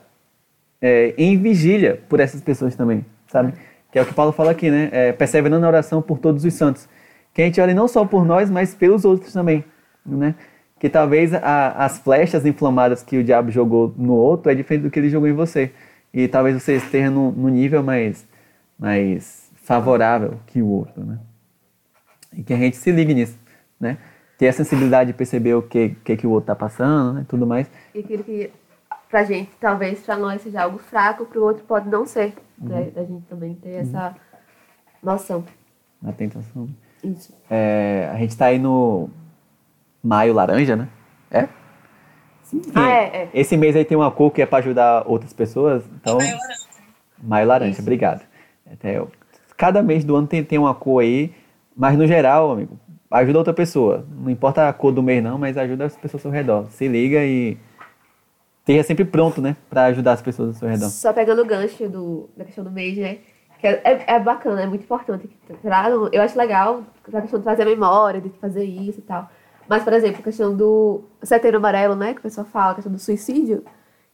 [0.81, 3.53] é, em vigília por essas pessoas também, sabe?
[3.91, 4.89] Que é o que Paulo fala aqui, né?
[4.91, 6.87] É, perseverando na oração por todos os santos.
[7.33, 9.63] Que a gente ore não só por nós, mas pelos outros também,
[10.05, 10.35] né?
[10.79, 14.91] Que talvez a, as flechas inflamadas que o diabo jogou no outro é diferente do
[14.91, 15.71] que ele jogou em você.
[16.15, 18.27] E talvez você esteja no, no nível mais,
[18.79, 21.19] mais favorável que o outro, né?
[22.33, 23.37] E que a gente se ligue nisso,
[23.79, 23.97] né?
[24.37, 27.47] ter a sensibilidade de perceber o que, que, que o outro está passando, né, tudo
[27.47, 27.69] mais.
[27.93, 28.51] E aquilo que
[29.09, 32.33] pra gente, talvez para nós seja algo fraco, para o outro pode não ser.
[32.59, 32.67] Uhum.
[32.67, 32.91] Né?
[32.95, 34.15] A gente também ter essa uhum.
[35.01, 35.43] noção.
[36.03, 36.67] A tentação.
[37.03, 37.33] Isso.
[37.49, 39.09] É, a gente está aí no
[40.03, 40.89] maio laranja, né?
[41.31, 41.47] É?
[42.63, 42.71] Sim.
[42.75, 43.29] Ah, é, é.
[43.33, 45.83] Esse mês aí tem uma cor que é para ajudar outras pessoas.
[46.01, 46.65] Então, maio laranja.
[47.21, 47.81] Maio laranja, Isso.
[47.81, 48.21] obrigado.
[48.71, 49.11] Até eu.
[49.57, 51.33] Cada mês do ano tem, tem uma cor aí,
[51.75, 52.77] mas no geral, amigo,
[53.09, 54.05] ajuda outra pessoa.
[54.09, 56.65] Não importa a cor do mês não, mas ajuda as pessoas ao seu redor.
[56.71, 57.57] Se liga e
[58.59, 60.89] esteja sempre pronto, né, para ajudar as pessoas ao seu redor.
[60.89, 63.19] Só pegando o gancho do, da questão do mês, né,
[63.59, 65.29] que é, é, é bacana, é muito importante.
[66.11, 66.83] Eu acho legal
[67.13, 69.29] a questão de trazer a memória, de fazer isso e tal.
[69.67, 72.91] Mas, por exemplo, a questão do setembro amarelo, né, que o pessoal fala, a questão
[72.91, 73.63] do suicídio.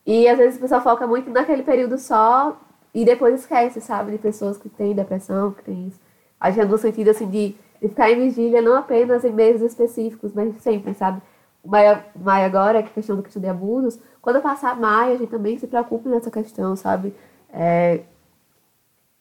[0.05, 2.59] E às vezes o pessoal foca muito naquele período só
[2.93, 5.99] e depois esquece, sabe, de pessoas que têm depressão, que têm isso.
[6.39, 9.61] Acho que é no sentido, assim, de e ficar em vigília não apenas em meses
[9.61, 11.19] específicos, mas sempre, sabe?
[11.65, 15.29] Maio, maio agora, que é questão da questão de abusos, quando passar maio, a gente
[15.29, 17.13] também se preocupe nessa questão, sabe?
[17.51, 18.01] É,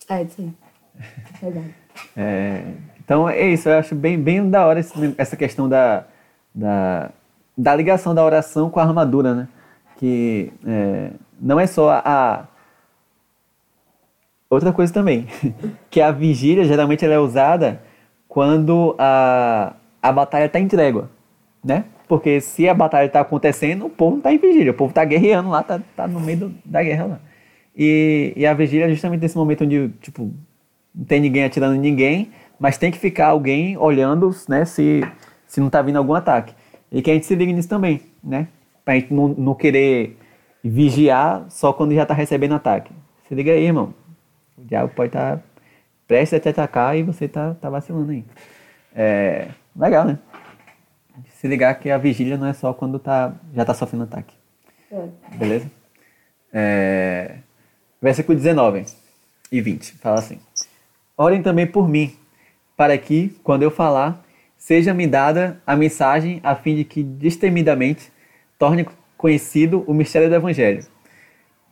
[0.08, 0.52] é isso aí.
[1.40, 1.74] Verdade.
[2.16, 2.72] É,
[3.04, 4.80] então é isso, eu acho bem, bem da hora
[5.18, 6.06] essa questão da,
[6.54, 7.10] da,
[7.56, 9.48] da ligação da oração com a armadura, né?
[9.96, 12.46] Que é, não é só a,
[14.50, 15.28] Outra coisa também,
[15.88, 17.80] que a vigília geralmente ela é usada
[18.26, 21.08] quando a, a batalha está em trégua,
[21.64, 21.84] né?
[22.08, 25.50] Porque se a batalha está acontecendo, o povo está em vigília, o povo está guerreando
[25.50, 27.20] lá, está tá no meio da guerra lá.
[27.76, 30.34] E, e a vigília é justamente nesse momento onde, tipo,
[30.92, 35.00] não tem ninguém atirando em ninguém, mas tem que ficar alguém olhando, né, se,
[35.50, 36.54] se não está vindo algum ataque.
[36.92, 38.46] E que a gente se ligue nisso também, né?
[38.84, 40.16] Pra gente não, não querer
[40.62, 42.92] vigiar só quando já está recebendo ataque.
[43.26, 43.92] Se liga aí, irmão.
[44.56, 45.42] O diabo pode estar tá
[46.06, 48.24] prestes a te atacar e você tá, tá vacilando aí.
[48.94, 50.20] É, legal, né?
[51.34, 54.32] Se ligar que a vigília não é só quando tá, já tá sofrendo ataque.
[54.92, 55.08] É.
[55.36, 55.68] Beleza?
[56.52, 57.38] É,
[58.00, 58.86] versículo 19
[59.50, 60.38] e 20, fala assim.
[61.16, 62.16] Orem também por mim,
[62.76, 64.24] para que, quando eu falar,
[64.60, 68.12] seja-me dada a mensagem a fim de que destemidamente
[68.56, 68.86] torne
[69.16, 70.86] conhecido o mistério do Evangelho,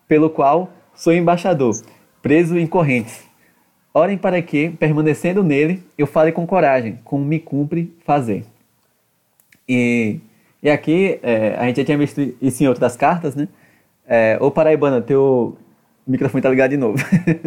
[0.09, 1.81] pelo qual sou embaixador,
[2.21, 3.29] preso em correntes
[3.99, 8.45] Orem para que, permanecendo nele, eu fale com coragem, como me cumpre fazer.
[9.69, 10.21] E,
[10.63, 13.49] e aqui, é, a gente já tinha visto isso em outras cartas, né?
[14.07, 15.57] É, ô Paraibana, teu
[16.11, 16.99] microfone tá ligado de novo.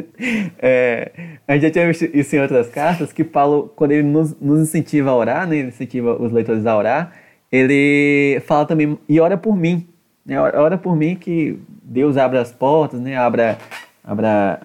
[0.59, 1.11] é,
[1.47, 4.61] a gente já tinha visto isso em outras cartas, que Paulo, quando ele nos, nos
[4.61, 5.57] incentiva a orar, né?
[5.57, 7.11] Ele incentiva os leitores a orar,
[7.51, 9.87] ele fala também, e ora por mim.
[10.25, 10.39] Né?
[10.39, 13.17] Ora por mim que Deus abra as portas, né?
[13.17, 13.57] Abra,
[14.03, 14.61] abra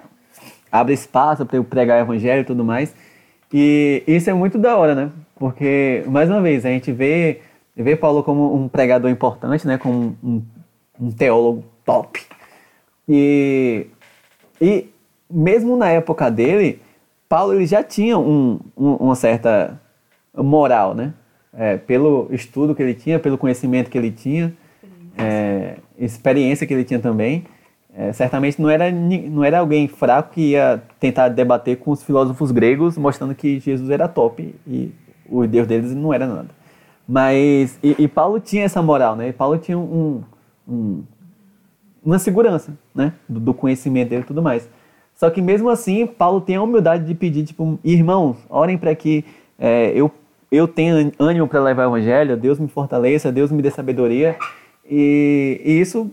[0.70, 2.94] abre espaço para eu pregar o evangelho e tudo mais.
[3.52, 5.10] E isso é muito da hora, né?
[5.36, 7.40] Porque, mais uma vez, a gente vê,
[7.76, 9.78] vê Paulo como um pregador importante, né?
[9.78, 10.42] Como um,
[11.00, 12.20] um teólogo top.
[13.08, 13.86] E,
[14.60, 14.88] e
[15.30, 16.80] mesmo na época dele,
[17.28, 19.80] Paulo ele já tinha um, um, uma certa
[20.34, 21.14] moral, né?
[21.52, 24.54] É, pelo estudo que ele tinha, pelo conhecimento que ele tinha,
[25.16, 27.44] é, experiência que ele tinha também.
[27.96, 32.50] É, certamente não era, não era alguém fraco que ia tentar debater com os filósofos
[32.50, 34.92] gregos, mostrando que Jesus era top e
[35.28, 36.48] o Deus deles não era nada.
[37.08, 39.28] Mas, e, e Paulo tinha essa moral, né?
[39.28, 40.22] E Paulo tinha um,
[40.68, 41.02] um,
[42.06, 43.12] uma segurança, né?
[43.28, 44.68] Do, do, conhecimento dele e tudo mais.
[45.14, 49.24] Só que mesmo assim, Paulo tem a humildade de pedir, tipo, irmãos, orem para que
[49.58, 50.10] é, eu,
[50.50, 54.36] eu tenha ânimo para levar o evangelho, Deus me fortaleça, Deus me dê sabedoria.
[54.88, 56.10] E, e isso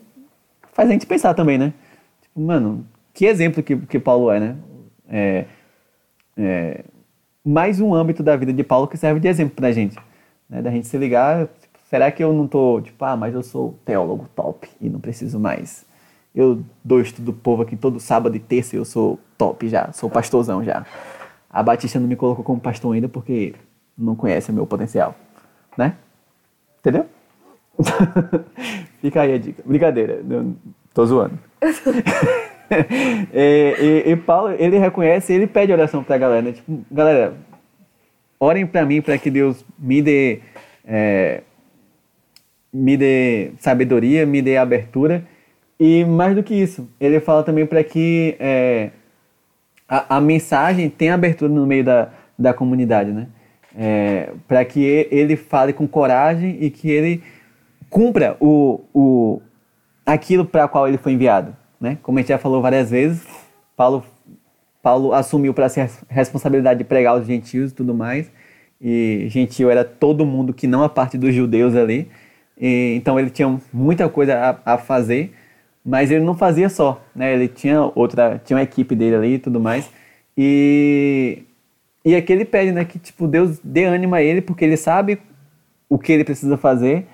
[0.72, 1.74] faz a gente pensar também, né?
[2.22, 4.56] Tipo, mano, que exemplo que, que Paulo é, né?
[5.08, 5.46] É,
[6.36, 6.84] é,
[7.46, 9.96] mais um âmbito da vida de Paulo que serve de exemplo pra gente.
[10.50, 10.62] Né?
[10.62, 11.48] Da gente se ligar,
[11.94, 15.40] será que eu não tô, tipo, ah, mas eu sou teólogo top e não preciso
[15.40, 15.86] mais.
[16.34, 19.92] Eu dou estudo do povo aqui todo sábado e terça e eu sou top já,
[19.92, 20.88] sou pastorzão já.
[21.48, 23.54] A Batista não me colocou como pastor ainda porque
[23.96, 25.14] não conhece o meu potencial,
[25.78, 25.96] né?
[26.80, 27.06] Entendeu?
[29.00, 29.62] Fica aí a dica.
[29.64, 30.56] Brincadeira, não,
[30.96, 31.38] tô zoando.
[33.32, 36.54] e, e, e, Paulo, ele reconhece, ele pede oração pra galera, né?
[36.54, 37.36] Tipo, galera,
[38.40, 40.40] orem pra mim para que Deus me dê,
[40.84, 41.44] é,
[42.74, 45.24] me dê sabedoria, me dê abertura.
[45.80, 48.92] E mais do que isso, ele fala também para que é,
[49.88, 53.28] a, a, mensagem tenha abertura no meio da, da comunidade, né?
[53.76, 57.24] É, para que ele fale com coragem e que ele
[57.90, 59.42] cumpra o, o,
[60.06, 61.56] aquilo para qual ele foi enviado.
[61.80, 61.98] Né?
[62.02, 63.26] Como a gente já falou várias vezes,
[63.76, 64.06] Paulo,
[64.82, 68.32] Paulo assumiu para si a responsabilidade de pregar aos gentios e tudo mais.
[68.80, 72.10] E gentio era todo mundo que não a parte dos judeus ali.
[72.64, 75.34] E, então ele tinha muita coisa a, a, fazer,
[75.86, 77.34] mas ele não fazia só, né?
[77.34, 79.90] Ele tinha outra, tinha uma equipe dele ali e tudo mais.
[80.38, 81.44] E
[82.06, 85.20] e aqui ele pede, né, que tipo Deus dê ânimo a ele, porque ele sabe
[85.90, 87.06] o que ele precisa fazer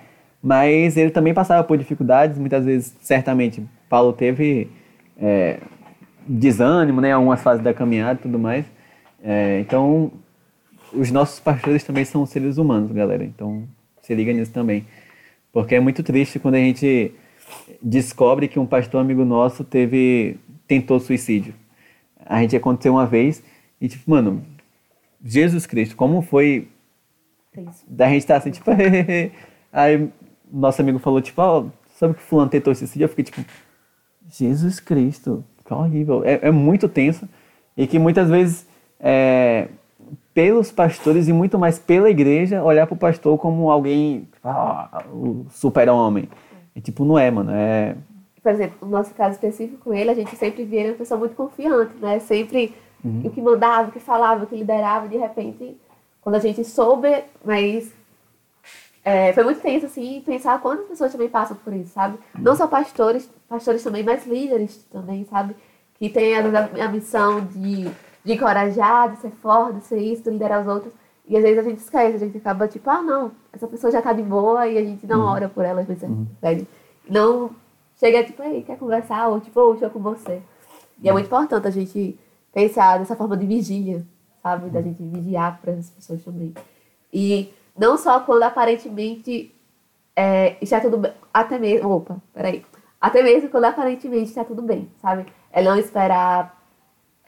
[0.42, 4.70] mas ele também passava por dificuldades, muitas vezes, certamente, Paulo teve
[5.20, 5.58] é,
[6.26, 8.64] desânimo, né, algumas fases da caminhada e tudo mais.
[9.22, 10.10] É, então,
[10.92, 13.22] os nossos pastores também são seres humanos, galera.
[13.22, 13.64] Então,
[14.00, 14.86] se liga nisso também.
[15.52, 17.12] Porque é muito triste quando a gente
[17.82, 21.54] descobre que um pastor amigo nosso teve tentou suicídio.
[22.24, 23.42] A gente aconteceu uma vez
[23.80, 24.44] e tipo, mano,
[25.24, 26.68] Jesus Cristo, como foi
[27.88, 28.70] da gente estar tá assim, tipo,
[29.72, 30.08] aí
[30.52, 33.04] nosso amigo falou, tipo, ó, oh, sabe que fulano tentou dia?
[33.04, 33.44] Eu fiquei tipo,
[34.28, 36.24] Jesus Cristo, que horrível.
[36.24, 37.28] É, é muito tenso
[37.76, 38.66] e que muitas vezes,
[38.98, 39.68] é,
[40.32, 45.04] pelos pastores e muito mais pela igreja, olhar para o pastor como alguém, tipo, ah,
[45.12, 46.28] o super-homem.
[46.74, 47.96] E tipo, não é, mano, é...
[48.42, 51.34] Por exemplo, no nosso caso específico com ele, a gente sempre via uma pessoa muito
[51.34, 52.18] confiante, né?
[52.20, 52.74] Sempre
[53.04, 53.22] uhum.
[53.24, 55.76] o que mandava, o que falava, o que liderava, de repente,
[56.22, 57.92] quando a gente soube, mas
[59.04, 62.18] é, foi muito tenso, assim, pensar quantas pessoas também passam por isso, sabe?
[62.38, 65.54] Não só pastores, pastores também, mas líderes também, sabe?
[65.98, 66.40] Que tem a,
[66.84, 67.90] a missão de,
[68.24, 70.92] de encorajar, de ser forte, de ser isso, de liderar os outros.
[71.26, 74.02] E às vezes a gente esquece, a gente acaba tipo, ah, não, essa pessoa já
[74.02, 75.26] tá de boa e a gente não uhum.
[75.26, 76.26] ora por ela, às vezes, uhum.
[77.08, 77.50] Não
[77.98, 79.28] chega tipo, aí, quer conversar?
[79.28, 80.42] Ou tipo, oh, estou com você.
[81.00, 82.18] E é muito importante a gente
[82.52, 84.04] pensar dessa forma de vigília,
[84.42, 84.70] sabe?
[84.70, 86.52] Da gente vigiar para as pessoas também.
[87.12, 89.54] E não só quando aparentemente
[90.14, 91.12] é, está tudo bem.
[91.32, 91.90] Até mesmo.
[91.90, 92.64] Opa, peraí.
[93.00, 95.26] Até mesmo quando aparentemente está tudo bem, sabe?
[95.50, 96.59] É não esperar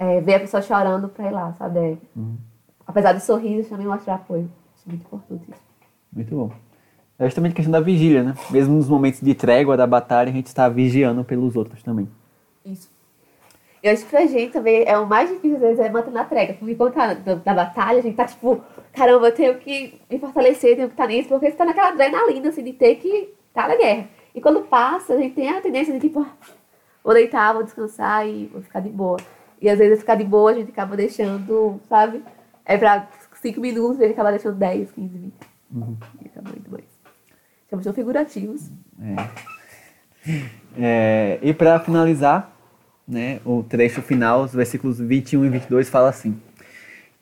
[0.02, 1.78] é, ver a pessoa chorando para ir lá, sabe?
[1.78, 2.36] É, uhum.
[2.86, 4.50] Apesar de sorrisos, também mostrar apoio.
[4.74, 5.44] Isso é muito importante.
[5.48, 5.60] Isso.
[6.12, 6.50] Muito bom.
[7.18, 8.34] É justamente a questão da vigília, né?
[8.50, 12.08] Mesmo nos momentos de trégua da batalha, a gente está vigiando pelos outros também.
[12.64, 12.90] Isso.
[13.80, 16.24] Eu acho que pra gente também é o mais difícil, às vezes, é manter na
[16.24, 16.56] trégua.
[16.56, 18.60] Porque quando tá na, na, batalha, a gente tá tipo,
[18.92, 21.88] caramba, eu tenho que me fortalecer, tenho que estar tá nisso, porque você tá naquela
[21.88, 23.08] adrenalina, assim, de ter que
[23.48, 24.08] estar tá na guerra.
[24.34, 26.26] E quando passa, a gente tem a tendência de tipo,
[27.04, 29.18] vou deitar, vou descansar e vou ficar de boa.
[29.62, 32.20] E às vezes ficar de boa a gente acaba deixando, sabe?
[32.64, 33.08] É pra
[33.40, 35.34] 5 minutos, a gente acaba deixando 10, 15, 20.
[35.72, 35.96] Uhum.
[36.20, 36.84] E acaba indo mais.
[37.70, 38.70] Chamamos de figurativos.
[40.26, 40.40] É.
[40.76, 42.52] é e pra finalizar,
[43.06, 46.36] né, o trecho final, os versículos 21 e 22, fala assim: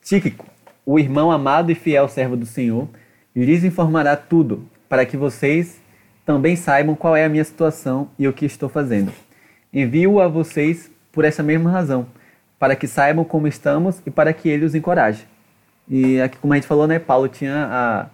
[0.03, 0.47] Tíquico,
[0.87, 2.89] o irmão amado e fiel servo do Senhor,
[3.37, 5.79] lhes informará tudo, para que vocês
[6.25, 9.13] também saibam qual é a minha situação e o que estou fazendo.
[9.73, 12.07] Envio-o a vocês por essa mesma razão,
[12.61, 15.27] para que saibam como estamos e para que ele os encoraje.
[15.89, 18.07] E aqui, como a gente falou, né, Paulo tinha a,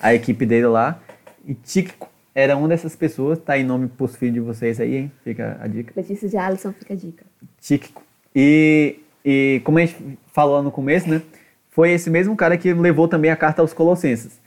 [0.00, 1.00] a equipe dele lá,
[1.46, 5.12] e Tíquico era uma dessas pessoas, tá em nome pros filhos de vocês aí, hein?
[5.22, 5.92] Fica a dica.
[5.96, 7.24] Letícia de Alisson, fica a dica.
[7.60, 8.02] Tíquico.
[8.34, 11.22] E, e como a gente falou no começo, né?
[11.70, 14.40] Foi esse mesmo cara que levou também a carta aos Colossenses.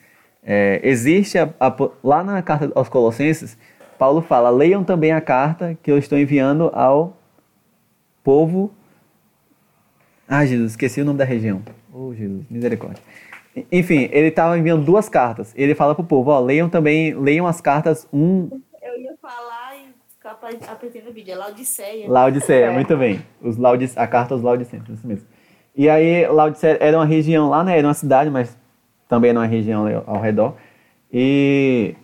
[0.44, 3.58] É, existe a, a, lá na carta aos Colossenses,
[3.98, 7.18] Paulo fala: leiam também a carta que eu estou enviando ao
[8.24, 8.72] povo.
[10.28, 11.62] Ah, Jesus, esqueci o nome da região.
[11.94, 13.02] Oh, Jesus, misericórdia.
[13.72, 15.54] Enfim, ele estava enviando duas cartas.
[15.56, 18.50] Ele fala pro povo: ó, leiam também, leiam as cartas um.
[18.82, 19.96] Eu ia falar e
[20.68, 22.10] apresentando o vídeo, é Laodiceia.
[22.10, 22.72] Laodiceia, é.
[22.72, 23.22] muito bem.
[23.42, 25.28] Os Laodice, a carta aos Laodicenses, isso mesmo.
[25.76, 27.78] E aí, Laodiceia era uma região lá, né?
[27.78, 28.58] Era uma cidade, mas
[29.08, 30.56] também era uma região ao redor.
[31.12, 31.96] E,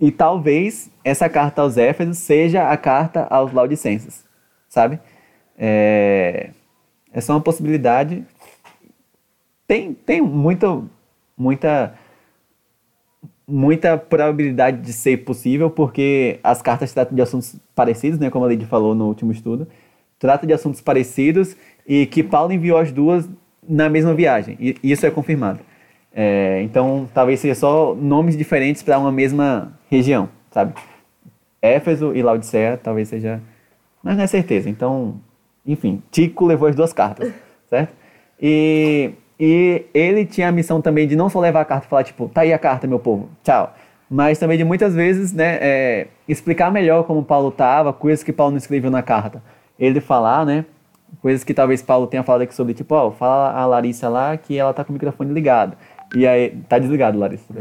[0.00, 4.24] e talvez essa carta aos Éfesos seja a carta aos Laodicenses,
[4.68, 4.98] sabe?
[5.56, 6.50] É,
[7.14, 8.24] é só uma possibilidade.
[9.66, 10.82] Tem, tem muita,
[11.38, 11.94] muita,
[13.46, 18.28] muita probabilidade de ser possível, porque as cartas tratam de assuntos parecidos, né?
[18.28, 19.68] Como a Lady falou no último estudo.
[20.18, 21.56] Trata de assuntos parecidos
[21.86, 23.28] e que Paulo enviou as duas
[23.66, 24.56] na mesma viagem.
[24.60, 25.60] E isso é confirmado.
[26.12, 30.74] É, então, talvez seja só nomes diferentes para uma mesma região, sabe?
[31.62, 33.40] Éfeso e Laodiceia talvez seja,
[34.02, 34.68] mas não é certeza.
[34.68, 35.20] Então,
[35.66, 37.32] enfim, Tico levou as duas cartas,
[37.68, 37.94] certo?
[38.40, 42.04] E, e ele tinha a missão também de não só levar a carta e falar,
[42.04, 43.74] tipo, tá aí a carta, meu povo, tchau.
[44.08, 48.52] Mas também de muitas vezes, né, é, explicar melhor como Paulo estava, coisas que Paulo
[48.52, 49.42] não escreveu na carta.
[49.78, 50.64] Ele falar, né,
[51.22, 54.56] coisas que talvez Paulo tenha falado aqui sobre, tipo, ó, fala a Larissa lá que
[54.56, 55.76] ela tá com o microfone ligado.
[56.14, 57.52] E aí, tá desligado, Larissa.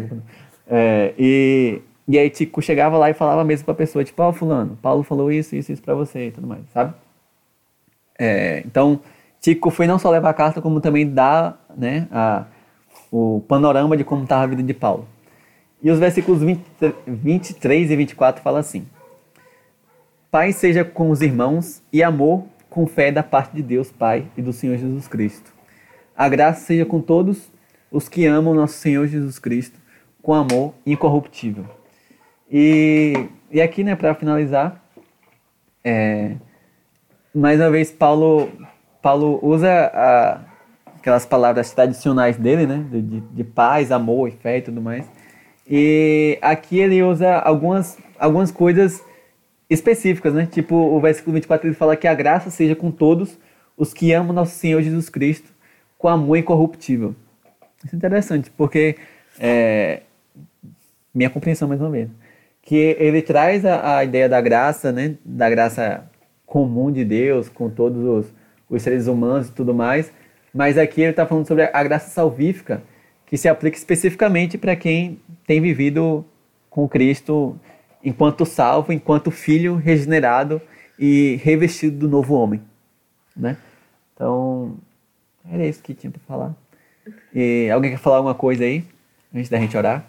[0.67, 4.33] É, e, e aí Tico chegava lá e falava mesmo pra pessoa, tipo, ó, oh,
[4.33, 6.93] fulano, Paulo falou isso, isso, isso pra você e tudo mais, sabe?
[8.17, 8.99] É, então,
[9.41, 12.45] Tico foi não só levar a carta, como também dar, né, a,
[13.11, 15.07] o panorama de como estava a vida de Paulo.
[15.81, 16.63] E os versículos 20,
[17.05, 18.87] 23 e 24 falam assim:
[20.31, 24.41] Pai seja com os irmãos e amor com fé da parte de Deus Pai e
[24.41, 25.53] do Senhor Jesus Cristo.
[26.15, 27.51] A graça seja com todos
[27.91, 29.77] os que amam nosso Senhor Jesus Cristo
[30.21, 31.65] com amor incorruptível.
[32.49, 34.81] E, e aqui, né, para finalizar,
[35.83, 36.37] é,
[37.33, 38.51] mais uma vez Paulo,
[39.01, 40.41] Paulo usa a,
[40.97, 45.05] aquelas palavras tradicionais dele, né, de, de paz, amor e fé e tudo mais.
[45.69, 49.03] E aqui ele usa algumas, algumas coisas
[49.69, 50.45] específicas, né?
[50.45, 53.37] Tipo, o versículo 24 ele fala que a graça seja com todos
[53.77, 55.51] os que amam nosso Senhor Jesus Cristo
[55.97, 57.15] com amor incorruptível.
[57.83, 58.97] Isso é interessante, porque
[59.39, 60.01] é,
[61.13, 62.09] minha compreensão mais uma vez,
[62.61, 66.03] que ele traz a, a, ideia da graça, né, da graça
[66.53, 68.33] comum de Deus com todos os,
[68.69, 70.13] os seres humanos e tudo mais,
[70.53, 72.83] mas aqui ele está falando sobre a graça salvífica
[73.25, 76.23] que se aplica especificamente para quem tem vivido
[76.69, 77.59] com Cristo
[78.03, 80.61] enquanto salvo, enquanto filho regenerado
[80.99, 82.61] e revestido do novo homem,
[83.35, 83.57] né?
[84.13, 84.77] Então,
[85.51, 86.55] era isso que tinha para falar.
[87.33, 88.85] E alguém quer falar alguma coisa aí?
[89.33, 90.07] Antes da gente orar?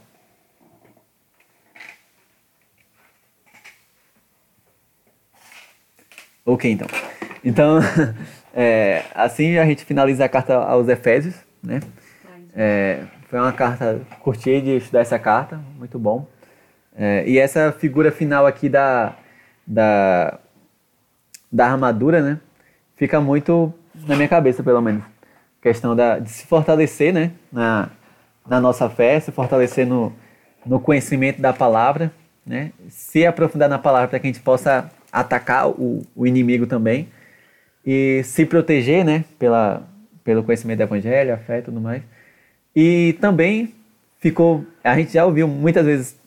[6.45, 6.87] Ok, então.
[7.45, 7.79] Então,
[8.55, 11.81] é, assim a gente finaliza a carta aos Efésios, né?
[12.55, 16.27] É, foi uma carta, curti de estudar essa carta, muito bom.
[16.97, 19.17] É, e essa figura final aqui da,
[19.67, 20.39] da,
[21.51, 22.41] da armadura, né?
[22.97, 23.75] Fica muito
[24.07, 25.03] na minha cabeça, pelo menos
[25.65, 27.89] questão da, de se fortalecer né, na,
[28.47, 30.13] na nossa fé, se fortalecer no,
[30.67, 32.13] no conhecimento da palavra,
[32.47, 37.09] né, se aprofundar na palavra para que a gente possa atacar o, o inimigo também
[37.87, 39.89] e se proteger né, pela,
[40.25, 42.03] pelo conhecimento do evangelho, a fé e tudo mais.
[42.75, 43.73] E também
[44.19, 46.19] ficou, a gente já ouviu muitas vezes,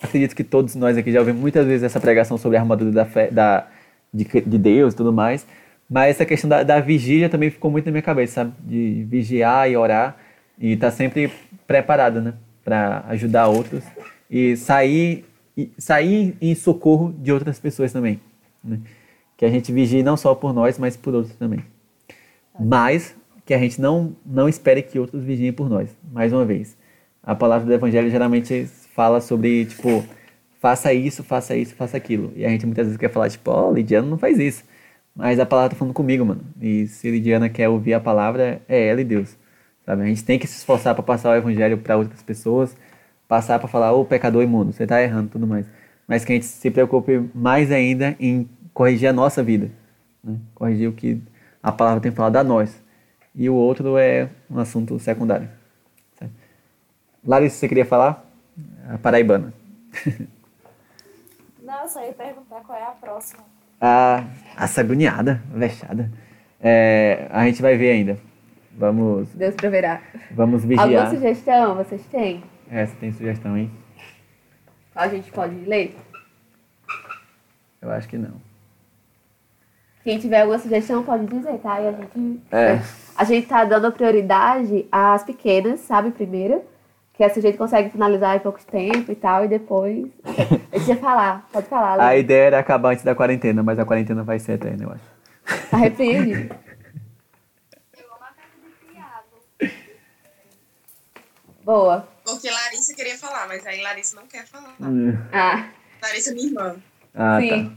[0.00, 3.04] acredito que todos nós aqui já ouvimos muitas vezes essa pregação sobre a armadura da
[3.04, 3.66] fé, da,
[4.14, 5.44] de, de Deus e tudo mais,
[5.90, 8.52] mas essa questão da, da vigília também ficou muito na minha cabeça, sabe?
[8.62, 10.16] De vigiar e orar
[10.58, 11.32] e estar tá sempre
[11.66, 12.34] preparado, né?
[12.64, 13.82] Para ajudar outros
[14.30, 15.24] e sair,
[15.58, 18.20] e sair em socorro de outras pessoas também.
[18.62, 18.78] Né?
[19.36, 21.64] Que a gente vigie não só por nós, mas por outros também.
[22.58, 25.96] Mas que a gente não, não espere que outros vigiem por nós.
[26.12, 26.76] Mais uma vez,
[27.20, 30.04] a palavra do Evangelho geralmente fala sobre, tipo,
[30.60, 32.32] faça isso, faça isso, faça aquilo.
[32.36, 34.62] E a gente muitas vezes quer falar, tipo, ó, oh, Lidiano não faz isso.
[35.14, 36.42] Mas a palavra tá falando comigo, mano.
[36.60, 39.36] E se Lidiana quer ouvir a palavra, é ela e Deus.
[39.84, 40.02] Sabe?
[40.02, 42.76] A gente tem que se esforçar para passar o evangelho para outras pessoas,
[43.28, 45.66] passar para falar, ô pecador imundo, você tá errando tudo mais.
[46.06, 49.70] Mas que a gente se preocupe mais ainda em corrigir a nossa vida.
[50.24, 50.36] Né?
[50.54, 51.22] Corrigir o que
[51.62, 52.82] a palavra tem falado a nós.
[53.34, 55.48] E o outro é um assunto secundário.
[56.18, 56.32] Certo?
[57.24, 58.24] Larissa, você queria falar?
[58.88, 59.52] A paraibana.
[61.62, 63.42] Não, eu só ia perguntar qual é a próxima.
[63.78, 64.24] A,
[64.56, 66.10] a sagoniada, vexada.
[66.60, 68.18] É, a gente vai ver ainda.
[68.72, 70.00] Vamos, Deus proverá.
[70.30, 71.10] vamos Alguma vigiar.
[71.10, 72.42] sugestão vocês têm?
[72.70, 73.70] Essa tem sugestão, hein?
[74.94, 75.96] A gente pode ler?
[77.80, 78.34] Eu acho que não.
[80.02, 81.80] Quem tiver alguma sugestão pode dizer, tá?
[81.80, 82.80] E a gente, É.
[83.16, 86.10] a gente tá dando prioridade às pequenas, sabe?
[86.10, 86.62] Primeiro.
[87.14, 90.06] Que assim a gente consegue finalizar em pouco tempo e tal, e depois.
[90.70, 92.18] Deixa eu falar, pode falar, A Lu.
[92.18, 95.68] ideia era acabar antes da quarentena, mas a quarentena vai ser eterna, eu acho.
[95.70, 96.54] Tá repreendido.
[101.64, 102.06] Boa.
[102.30, 104.76] Porque Larissa queria falar, mas aí Larissa não quer falar.
[105.32, 105.68] Ah,
[106.02, 106.76] Larissa é minha irmã.
[107.14, 107.76] Ah, sim.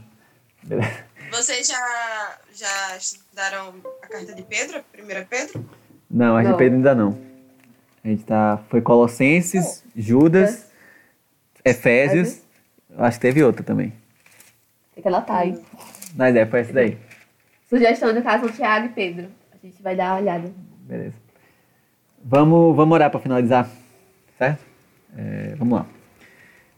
[0.68, 1.04] tá.
[1.30, 5.64] Vocês já, já estudaram a carta de Pedro, a primeira Pedro?
[6.10, 6.56] Não, a de Não.
[6.56, 7.18] Pedro ainda não.
[8.04, 8.58] A gente tá.
[8.68, 10.66] Foi Colossenses, Judas,
[11.64, 12.42] Efésios.
[12.90, 13.92] eu Acho que teve outra também.
[14.94, 15.58] Tem que anotar aí.
[16.14, 16.98] Mas é, foi essa daí.
[17.68, 19.30] Sugestão do caso Tiago e Pedro.
[19.50, 20.52] A gente vai dar uma olhada.
[20.80, 21.14] Beleza.
[22.22, 23.68] Vamos, vamos orar para finalizar,
[24.38, 24.64] certo?
[25.16, 25.86] É, vamos lá.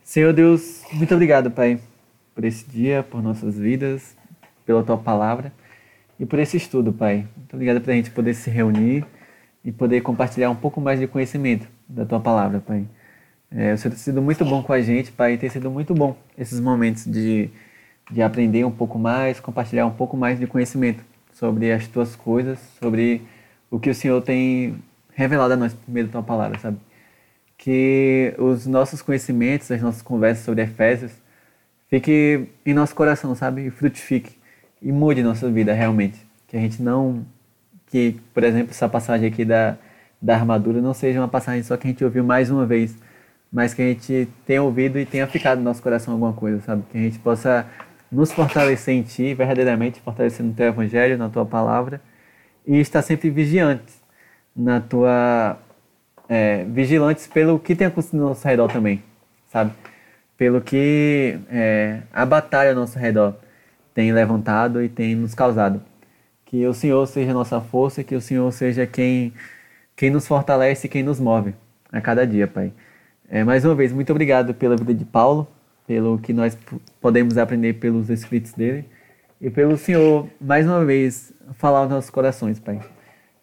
[0.02, 1.80] Senhor Deus, muito obrigado, Pai,
[2.34, 4.16] por esse dia, por nossas vidas,
[4.66, 5.52] pela Tua palavra
[6.18, 7.26] e por esse estudo, Pai.
[7.36, 9.04] Muito obrigado por a gente poder se reunir
[9.64, 12.86] e poder compartilhar um pouco mais de conhecimento da Tua palavra, Pai.
[13.50, 15.94] É, o Senhor tem sido muito bom com a gente, Pai, e tem sido muito
[15.94, 17.50] bom esses momentos de,
[18.10, 22.58] de aprender um pouco mais, compartilhar um pouco mais de conhecimento sobre as Tuas coisas,
[22.80, 23.22] sobre
[23.70, 24.76] o que o Senhor tem
[25.14, 26.78] revelado a nós da Tua palavra, sabe?
[27.56, 31.12] Que os nossos conhecimentos, as nossas conversas sobre Efésios,
[31.88, 33.66] fique em nosso coração, sabe?
[33.66, 34.36] E frutifique
[34.82, 36.18] e mude nossa vida realmente.
[36.46, 37.24] Que a gente não.
[37.86, 39.76] Que, por exemplo, essa passagem aqui da,
[40.20, 42.96] da armadura não seja uma passagem só que a gente ouviu mais uma vez,
[43.52, 46.82] mas que a gente tenha ouvido e tenha ficado no nosso coração alguma coisa, sabe?
[46.90, 47.66] Que a gente possa
[48.10, 52.00] nos fortalecer em Ti, verdadeiramente, fortalecer no Teu Evangelho, na Tua palavra,
[52.66, 54.00] e estar sempre vigiantes
[54.54, 55.58] na Tua.
[56.28, 59.02] É, vigilantes pelo que tem acontecido ao nosso redor também,
[59.48, 59.72] sabe?
[60.36, 63.36] Pelo que é, a batalha ao nosso redor
[63.94, 65.80] tem levantado e tem nos causado.
[66.44, 69.32] Que o Senhor seja a nossa força, que o Senhor seja quem,
[69.96, 71.54] quem nos fortalece quem nos move
[71.92, 72.72] a cada dia, Pai.
[73.28, 75.48] É, mais uma vez, muito obrigado pela vida de Paulo,
[75.86, 76.56] pelo que nós
[77.00, 78.84] podemos aprender pelos escritos dele
[79.40, 82.80] e pelo Senhor, mais uma vez, falar aos nossos corações, Pai.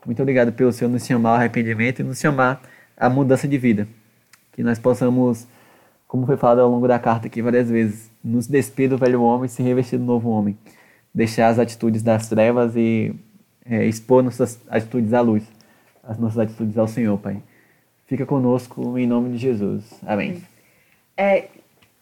[0.05, 2.61] Muito obrigado pelo Senhor nos chamar ao arrependimento e nos chamar
[3.01, 3.87] à mudança de vida.
[4.53, 5.47] Que nós possamos,
[6.07, 9.47] como foi falado ao longo da carta aqui várias vezes, nos despir do velho homem
[9.47, 10.55] e se revestir do novo homem.
[11.13, 13.13] Deixar as atitudes das trevas e
[13.65, 15.43] é, expor nossas atitudes à luz,
[16.03, 17.41] as nossas atitudes ao Senhor, Pai.
[18.05, 19.83] Fica conosco em nome de Jesus.
[20.05, 20.41] Amém.
[21.17, 21.47] É,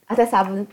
[0.08, 0.68] até sábado.